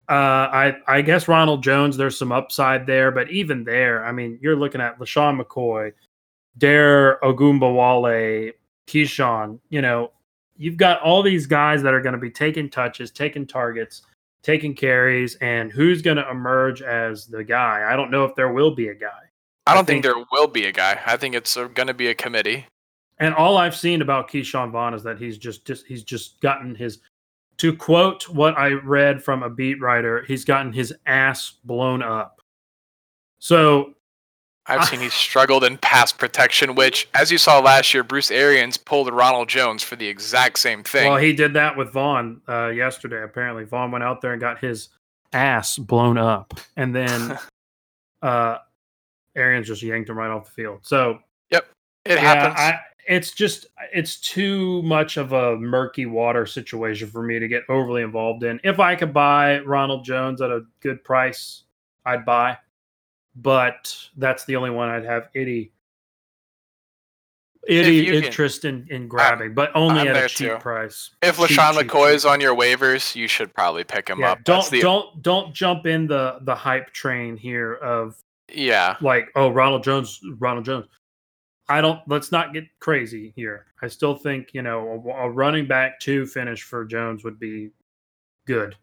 [0.09, 0.13] Uh,
[0.53, 1.97] I I guess Ronald Jones.
[1.97, 5.93] There's some upside there, but even there, I mean, you're looking at LeSean McCoy,
[6.59, 8.53] Dare Ogunbowale,
[8.87, 9.59] Ke'Shawn.
[9.71, 10.13] You know,
[10.57, 14.03] you've got all these guys that are going to be taking touches, taking targets,
[14.43, 17.87] taking carries, and who's going to emerge as the guy?
[17.91, 19.09] I don't know if there will be a guy.
[19.67, 21.01] I I don't think, think- there will be a guy.
[21.07, 22.67] I think it's going to be a committee.
[23.23, 26.75] And all I've seen about Ke'Shawn Vaughn is that he's just, just he's just gotten
[26.75, 26.99] his
[27.59, 32.41] to quote what I read from a beat writer, he's gotten his ass blown up.
[33.39, 33.95] So
[34.67, 38.33] I've I- seen he's struggled in pass protection, which, as you saw last year, Bruce
[38.33, 41.09] Arians pulled Ronald Jones for the exact same thing.
[41.09, 43.23] well, he did that with Vaughn uh, yesterday.
[43.23, 44.89] Apparently, Vaughn went out there and got his
[45.33, 47.39] ass blown up, and then
[48.23, 48.59] uh,
[49.37, 50.81] Arians just yanked him right off the field.
[50.83, 51.21] So
[51.51, 51.69] yep,
[52.05, 52.55] it yeah, happens.
[52.59, 57.63] I, it's just it's too much of a murky water situation for me to get
[57.69, 58.61] overly involved in.
[58.65, 61.65] If I could buy Ronald Jones at a good price,
[62.05, 62.59] I'd buy.
[63.35, 65.73] But that's the only one I'd have any
[67.69, 70.59] any you can- interest in, in grabbing, but only I'm at a cheap too.
[70.59, 71.11] price.
[71.23, 72.17] if Cheap, LeSean cheap, McCoy cheap.
[72.17, 74.45] is on your waivers, you should probably pick him yeah, up.
[74.45, 78.17] Don't the, don't don't jump in the the hype train here of
[78.53, 80.87] Yeah, like oh Ronald Jones Ronald Jones.
[81.73, 83.67] I don't let's not get crazy here.
[83.81, 87.71] I still think, you know, a, a running back two finish for Jones would be
[88.47, 88.77] good.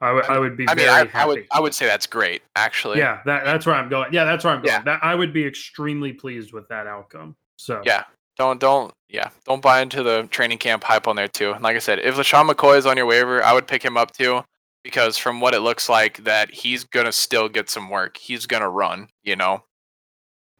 [0.00, 1.14] I would I would be I mean, very I, happy.
[1.14, 2.98] I would I would say that's great, actually.
[2.98, 4.12] yeah, that, that's where I'm going.
[4.12, 4.72] Yeah, that's where I'm going.
[4.72, 4.82] Yeah.
[4.82, 7.34] That I would be extremely pleased with that outcome.
[7.56, 8.04] So Yeah.
[8.36, 9.30] Don't don't yeah.
[9.44, 11.52] Don't buy into the training camp hype on there too.
[11.52, 13.96] And like I said, if LeSean McCoy is on your waiver, I would pick him
[13.96, 14.42] up too.
[14.84, 18.18] Because from what it looks like, that he's gonna still get some work.
[18.18, 19.64] He's gonna run, you know.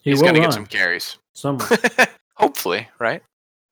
[0.00, 1.18] he he's gonna run get some carries.
[1.35, 1.78] Somewhere.
[2.37, 3.22] Hopefully, right?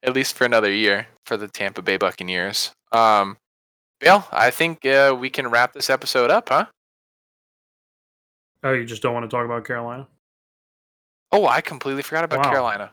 [0.02, 2.72] At least for another year for the Tampa Bay Buccaneers.
[2.92, 3.36] Um
[4.00, 6.66] Bill, I think uh, we can wrap this episode up, huh?
[8.64, 10.08] oh, you just don't want to talk about Carolina?
[11.30, 12.50] Oh, I completely forgot about Wow.
[12.50, 12.90] Carolina.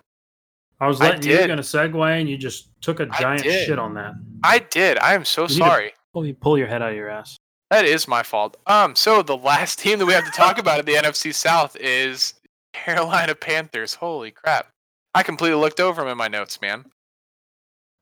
[0.80, 1.47] I was I letting you did.
[1.47, 4.13] going to segue, and you just took a giant shit on that.
[4.43, 4.97] I did.
[4.99, 5.93] I am so need to- sorry.
[6.13, 7.38] Pull, you pull your head out of your ass.
[7.70, 8.57] That is my fault.
[8.67, 11.76] Um, so the last team that we have to talk about in the NFC South
[11.80, 12.34] is
[12.74, 13.93] Carolina Panthers.
[13.93, 14.67] Holy crap!
[15.13, 16.86] I completely looked over them in my notes, man.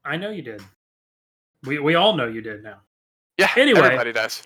[0.06, 0.62] I know you did.
[1.64, 2.78] We we all know you did now.
[3.38, 3.52] Yeah.
[3.56, 3.80] Anyway.
[3.80, 4.44] everybody does.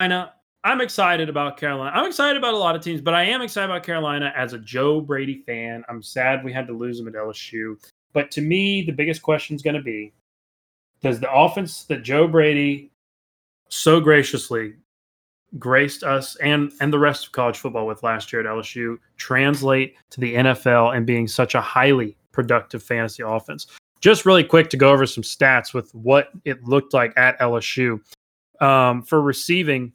[0.00, 0.34] Carolina.
[0.64, 1.90] I'm excited about Carolina.
[1.94, 4.58] I'm excited about a lot of teams, but I am excited about Carolina as a
[4.58, 5.82] Joe Brady fan.
[5.88, 7.76] I'm sad we had to lose him at LSU.
[8.12, 10.12] But to me, the biggest question is going to be
[11.00, 12.92] does the offense that Joe Brady
[13.68, 14.74] so graciously
[15.58, 19.96] graced us and, and the rest of college football with last year at LSU translate
[20.10, 23.66] to the NFL and being such a highly productive fantasy offense?
[24.00, 28.00] Just really quick to go over some stats with what it looked like at LSU.
[28.60, 29.92] Um, for receiving,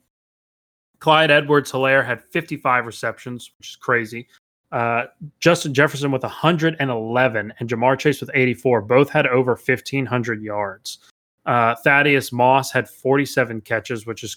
[1.00, 4.28] Clyde Edwards Helaire had 55 receptions, which is crazy.
[4.70, 5.04] Uh,
[5.40, 8.82] Justin Jefferson with 111 and Ja'Marr Chase with 84.
[8.82, 10.98] Both had over 1,500 yards.
[11.46, 14.36] Uh, Thaddeus Moss had 47 catches, which is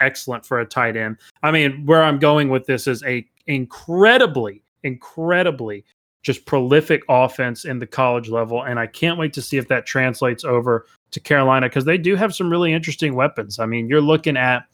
[0.00, 1.18] excellent for a tight end.
[1.42, 5.84] I mean, where I'm going with this is a incredibly, incredibly
[6.22, 9.86] just prolific offense in the college level, and I can't wait to see if that
[9.86, 13.58] translates over to Carolina because they do have some really interesting weapons.
[13.58, 14.64] I mean, you're looking at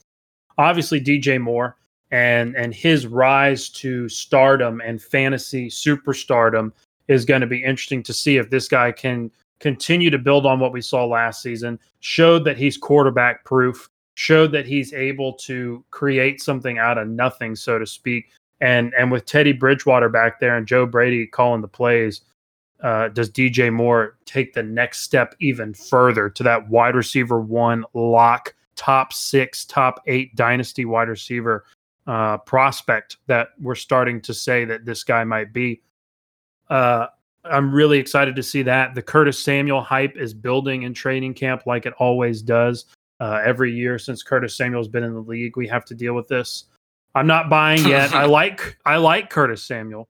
[0.58, 1.76] obviously DJ Moore
[2.10, 6.72] and and his rise to stardom and fantasy superstardom
[7.08, 9.30] is going to be interesting to see if this guy can
[9.60, 11.78] continue to build on what we saw last season.
[12.00, 13.90] Showed that he's quarterback proof.
[14.18, 18.30] Showed that he's able to create something out of nothing, so to speak.
[18.60, 22.22] And and with Teddy Bridgewater back there and Joe Brady calling the plays,
[22.82, 27.84] uh, does DJ Moore take the next step even further to that wide receiver one
[27.94, 31.64] lock, top six, top eight dynasty wide receiver
[32.08, 35.80] uh, prospect that we're starting to say that this guy might be?
[36.68, 37.06] Uh,
[37.44, 38.96] I'm really excited to see that.
[38.96, 42.86] The Curtis Samuel hype is building in training camp like it always does.
[43.20, 46.28] Uh, every year since Curtis Samuel's been in the league, we have to deal with
[46.28, 46.64] this.
[47.14, 48.14] I'm not buying yet.
[48.14, 50.08] I like I like Curtis Samuel,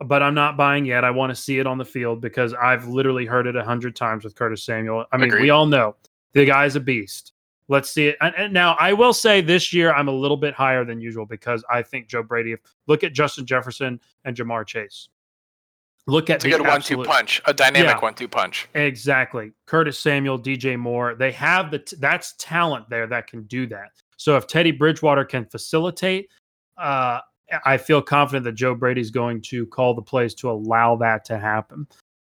[0.00, 1.04] but I'm not buying yet.
[1.04, 3.96] I want to see it on the field because I've literally heard it a hundred
[3.96, 5.06] times with Curtis Samuel.
[5.12, 5.42] I mean, Agreed.
[5.42, 5.96] we all know
[6.34, 7.32] the guy's a beast.
[7.68, 8.16] Let's see it.
[8.20, 11.24] And, and now I will say this year I'm a little bit higher than usual
[11.24, 12.56] because I think Joe Brady.
[12.86, 15.08] Look at Justin Jefferson and Ja'Marr Chase.
[16.06, 18.00] Look at It's a good one-two punch, a dynamic Yeah.
[18.00, 18.68] one-two punch.
[18.74, 19.52] Exactly.
[19.66, 23.90] Curtis Samuel, DJ Moore, they have the t- that's talent there that can do that.
[24.18, 26.28] So if Teddy Bridgewater can facilitate,
[26.76, 27.20] uh,
[27.64, 31.38] I feel confident that Joe Brady's going to call the plays to allow that to
[31.38, 31.86] happen.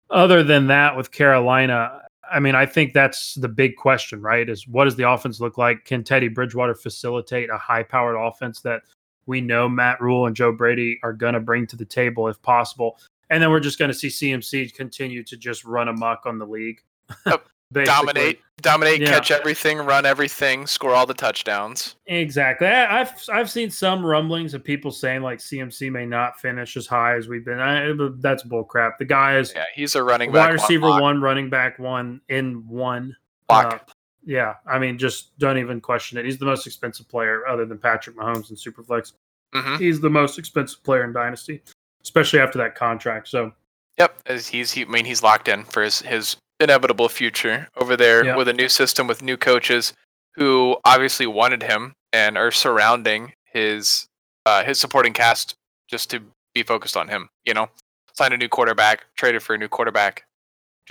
[0.09, 2.01] Other than that, with Carolina,
[2.31, 4.47] I mean, I think that's the big question, right?
[4.47, 5.83] Is what does the offense look like?
[5.85, 8.81] Can Teddy Bridgewater facilitate a high-powered offense that
[9.25, 12.41] we know Matt Rhule and Joe Brady are going to bring to the table if
[12.41, 12.99] possible?
[13.29, 16.45] And then we're just going to see CMC continue to just run amok on the
[16.45, 16.81] league.
[17.73, 19.09] Dominate, dominate, Yeah.
[19.09, 21.95] catch everything, run everything, score all the touchdowns.
[22.05, 22.65] Exactly.
[22.65, 26.87] I, I've I've seen some rumblings of people saying like CMC may not finish as
[26.87, 27.59] high as we've been.
[27.59, 28.97] I, that's bullcrap.
[28.99, 30.47] The guy is Yeah, he's a running back.
[30.47, 31.01] wide receiver lock.
[31.01, 33.13] one, running back one in one.
[33.49, 33.79] Uh,
[34.25, 36.23] yeah, I mean, just don't even question it.
[36.23, 39.11] He's the most expensive player other than Patrick Mahomes and Superflex.
[39.53, 39.77] Mhm.
[39.77, 41.61] He's the most expensive player in Dynasty,
[42.07, 43.27] especially after that contract.
[43.27, 43.51] So
[43.99, 47.97] Yep, as he's he, I mean he's locked in for his, his inevitable future over
[47.97, 48.35] there Yeah.
[48.37, 49.93] with a new system with new coaches
[50.35, 54.07] who obviously wanted him and are surrounding his
[54.45, 55.55] uh, his supporting cast
[55.89, 56.21] just to
[56.53, 57.27] be focused on him.
[57.45, 57.67] You know,
[58.13, 60.23] signed a new quarterback, traded for a new quarterback.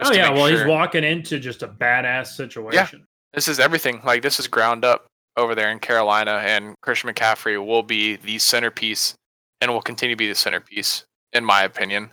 [0.03, 2.99] oh yeah, well he's walking into just a badass situation.
[3.01, 3.05] Yeah.
[3.35, 4.01] this is everything.
[4.05, 5.07] Like this is ground up
[5.37, 9.15] over there in Carolina, and Christian McCaffrey will be the centerpiece
[9.61, 12.11] and will continue to be the centerpiece, in my opinion.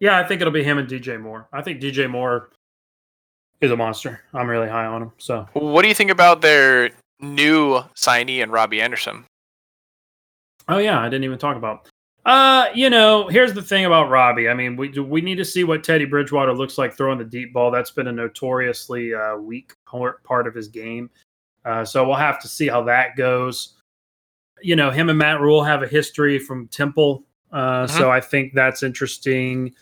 [0.00, 1.48] Yeah, I think it'll be him and DJ Moore.
[1.52, 2.50] I think DJ Moore
[3.60, 4.20] is a monster.
[4.32, 5.12] I'm really high on him.
[5.18, 9.24] So What do you think about their new signee and Robbie Anderson?
[10.68, 11.88] Oh yeah, I didn't even talk about.
[12.26, 14.50] Uh, you know, here's the thing about Robbie.
[14.50, 17.24] I mean, we do we need to see what Teddy Bridgewater looks like throwing the
[17.24, 17.70] deep ball.
[17.70, 21.08] That's been a notoriously uh, weak part part of his game.
[21.64, 23.77] Uh, so we'll have to see how that goes.
[24.62, 28.54] You know, him and Matt Rhule have a history from Temple, uh, so I think
[28.54, 29.74] that's interesting.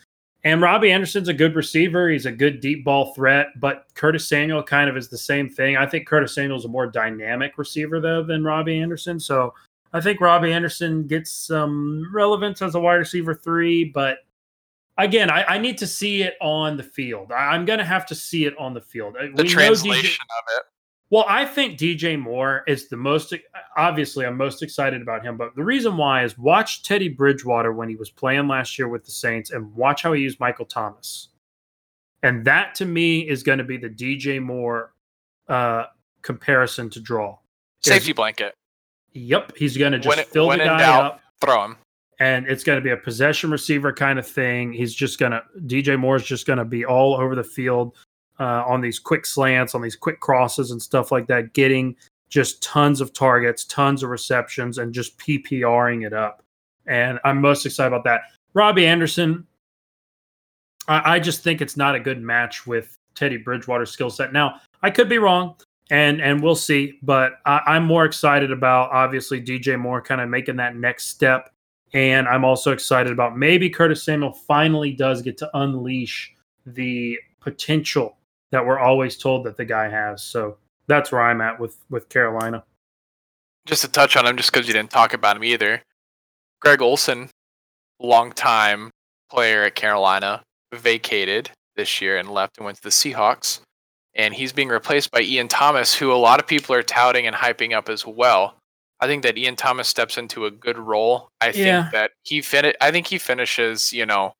[0.43, 2.09] And Robbie Anderson's a good receiver.
[2.09, 5.75] He's a good deep ball threat, but Curtis Samuel kind of is the same thing.
[5.75, 9.19] I think Curtis Samuel's a more dynamic receiver though than Robbie Anderson.
[9.19, 9.53] So
[9.93, 14.19] I think Robbie Anderson gets some relevance as a wide receiver three, but
[14.97, 17.31] again, I, I need to see it on the field.
[17.31, 19.15] I, am going to have to see it on the field.
[19.17, 20.63] Uh, The We translation DJ of it.
[21.09, 23.33] Well, I think DJ Moore is the most
[23.77, 27.87] obviously I'm most excited about him, but the reason why is watch Teddy Bridgewater when
[27.89, 31.29] he was playing last year with the Saints and watch how he used Michael Thomas.
[32.23, 34.93] And that to me is going to be the DJ Moore
[35.47, 35.85] uh
[36.23, 37.37] comparison to draw.
[37.83, 38.53] Safety blanket.
[39.13, 41.77] Yep, he's going to just When it- fill when the guy doubt, up Throw him.
[42.19, 44.73] and it's going to be a possession receiver kind of thing.
[44.73, 47.95] He's just going to DJ Moore's just going to be all over the field
[48.39, 51.95] uh, on these quick slants, on these quick crosses and stuff like that, getting
[52.29, 56.43] just tons of targets, tons of receptions, and just PPRing it up.
[56.85, 58.21] And I'm most excited about that.
[58.53, 59.45] Robbie Anderson,
[60.87, 64.33] I, I just think it's not a good match with Teddy Bridgewater's skill set.
[64.33, 65.55] Now, I could be wrong,
[65.89, 66.99] and and we'll see.
[67.01, 71.51] But I, I'm more excited about obviously DJ Moore kind of making that next step
[71.93, 76.33] and I'm also excited about maybe Curtis Samuel finally does get to unleash
[76.65, 78.16] the potential
[78.51, 80.23] that we're always told that the guy has.
[80.23, 82.63] So that's where I'm at with with Carolina.
[83.65, 85.81] Just to touch on him, just because you didn't talk about him either.
[86.61, 87.29] Greg Olsen,
[87.99, 88.89] longtime
[89.29, 90.41] player at Carolina,
[90.73, 93.59] vacated this year and left and went to the Seahawks.
[94.15, 97.35] And he's being replaced by Ian Thomas, who a lot of people are touting and
[97.35, 98.55] hyping up as well.
[98.99, 101.29] I think that Ian Thomas steps into a good role.
[101.39, 104.33] I think that he fin- I think he finishes, you know,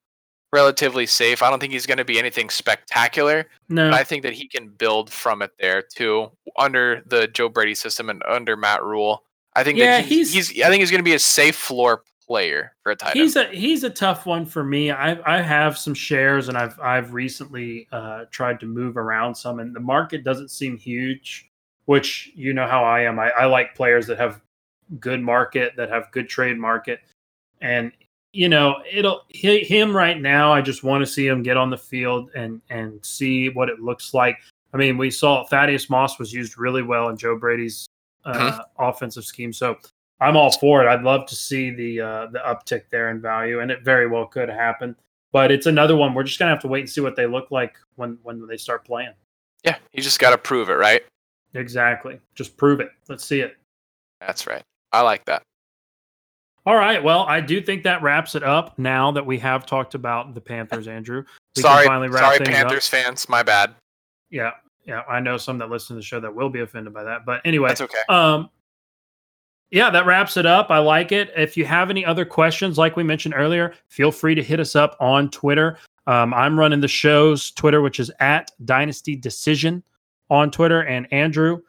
[0.54, 1.42] relatively safe.
[1.42, 4.48] I don't think he's going to be anything spectacular, No, but I think that he
[4.48, 9.24] can build from it there too, under the Joe Brady system and under Matt Rhule.
[9.56, 11.56] I think Yeah, that he's, he's- he's, I think he's going to be a safe
[11.56, 13.20] floor player for a tight end.
[13.24, 14.92] he's a he's a tough one for me.
[14.92, 19.60] I I have some shares and I've I've recently uh, tried to move around some,
[19.60, 21.50] and the market doesn't seem huge
[21.86, 23.18] which you know how I am.
[23.18, 24.42] I, I like players that have
[25.00, 27.00] good market, that have good trade market,
[27.62, 27.94] and
[28.34, 30.52] you know it'll him right now.
[30.52, 33.80] I just want to see him get on the field and and see what it
[33.80, 34.38] looks like.
[34.74, 37.88] I mean, we saw Thaddeus Moss was used really well in Joe Brady's
[38.26, 38.84] uh, mm-hmm.
[38.84, 39.78] offensive scheme, so
[40.20, 40.88] I'm all for it.
[40.88, 44.26] I'd love to see the uh, the uptick there in value, and it very well
[44.26, 44.96] could happen.
[45.32, 46.14] But it's another one.
[46.14, 48.58] We're just gonna have to wait and see what they look like when when they
[48.58, 49.14] start playing.
[49.64, 51.04] Yeah, you just got to prove it, right?
[51.54, 52.20] Exactly.
[52.36, 52.90] Just prove it.
[53.10, 53.58] Let's see it.
[54.22, 54.64] That's right.
[54.92, 55.44] I like that.
[56.68, 57.02] All right.
[57.02, 58.78] Well, I do think that wraps it up.
[58.78, 61.24] Now that we have talked about the Panthers, Andrew.
[61.56, 63.00] We sorry, sorry, Panthers up.
[63.00, 63.30] fans.
[63.30, 63.74] My bad.
[64.30, 64.52] Yeah,
[64.86, 65.04] yeah.
[65.08, 67.40] I know some that listen to the show that will be offended by that, but
[67.46, 68.00] anyway, that's okay.
[68.10, 68.50] Um,
[69.72, 70.70] yeah, that wraps it up.
[70.70, 71.32] I like it.
[71.38, 74.76] If you have any other questions, like we mentioned earlier, feel free to hit us
[74.76, 75.78] up on Twitter.
[76.06, 79.84] Um, I'm running the show's Twitter, which is at Dynasty Decision
[80.30, 80.82] on Twitter.
[80.82, 81.62] And Andrew,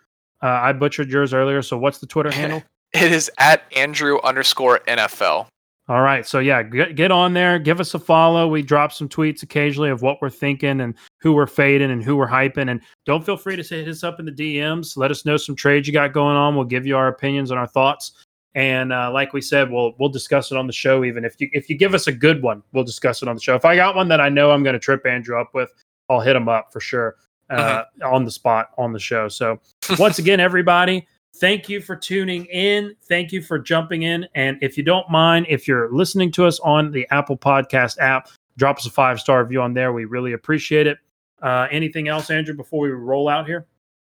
[0.43, 1.63] uh, I butchered yours earlier.
[1.63, 2.65] So what's the Twitter handle?
[2.93, 5.47] It is at Andrew underscore NFL.
[5.89, 6.27] All right.
[6.27, 8.47] So yeah, get, get on there, give us a follow.
[8.47, 12.15] We drop some tweets occasionally of what we're thinking and who we're fading and who
[12.15, 12.71] we're hyping.
[12.71, 14.99] And don't feel free to hit us up in the DMs.
[14.99, 16.55] Let us know some trades you got going on.
[16.55, 18.13] We'll give you our opinions and our thoughts.
[18.55, 21.05] And uh, like we said, we'll we'll discuss it on the show.
[21.05, 23.41] Even if you if you give us a good one, we'll discuss it on the
[23.41, 23.55] show.
[23.55, 25.71] If I got one that I know I'm going to trip Andrew up with,
[26.11, 27.17] I'll hit him up for sure
[27.51, 28.15] uh, uh-huh.
[28.15, 29.29] on the spot on the show.
[29.29, 29.61] So
[29.99, 31.07] once again, everybody
[31.41, 32.97] Thank you for tuning in.
[33.05, 34.27] Thank you for jumping in.
[34.35, 38.29] And if you don't mind, if you're listening to us on the Apple Podcast app,
[38.57, 39.93] drop us a five star review on there.
[39.93, 40.99] We really appreciate it.
[41.41, 43.67] Uh, anything else, Andrew, before we roll out here?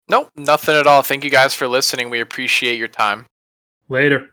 [0.08, 1.02] Nope, nothing at all.
[1.02, 2.10] Thank you guys for listening.
[2.10, 3.26] We appreciate your time.
[3.88, 4.30] Later.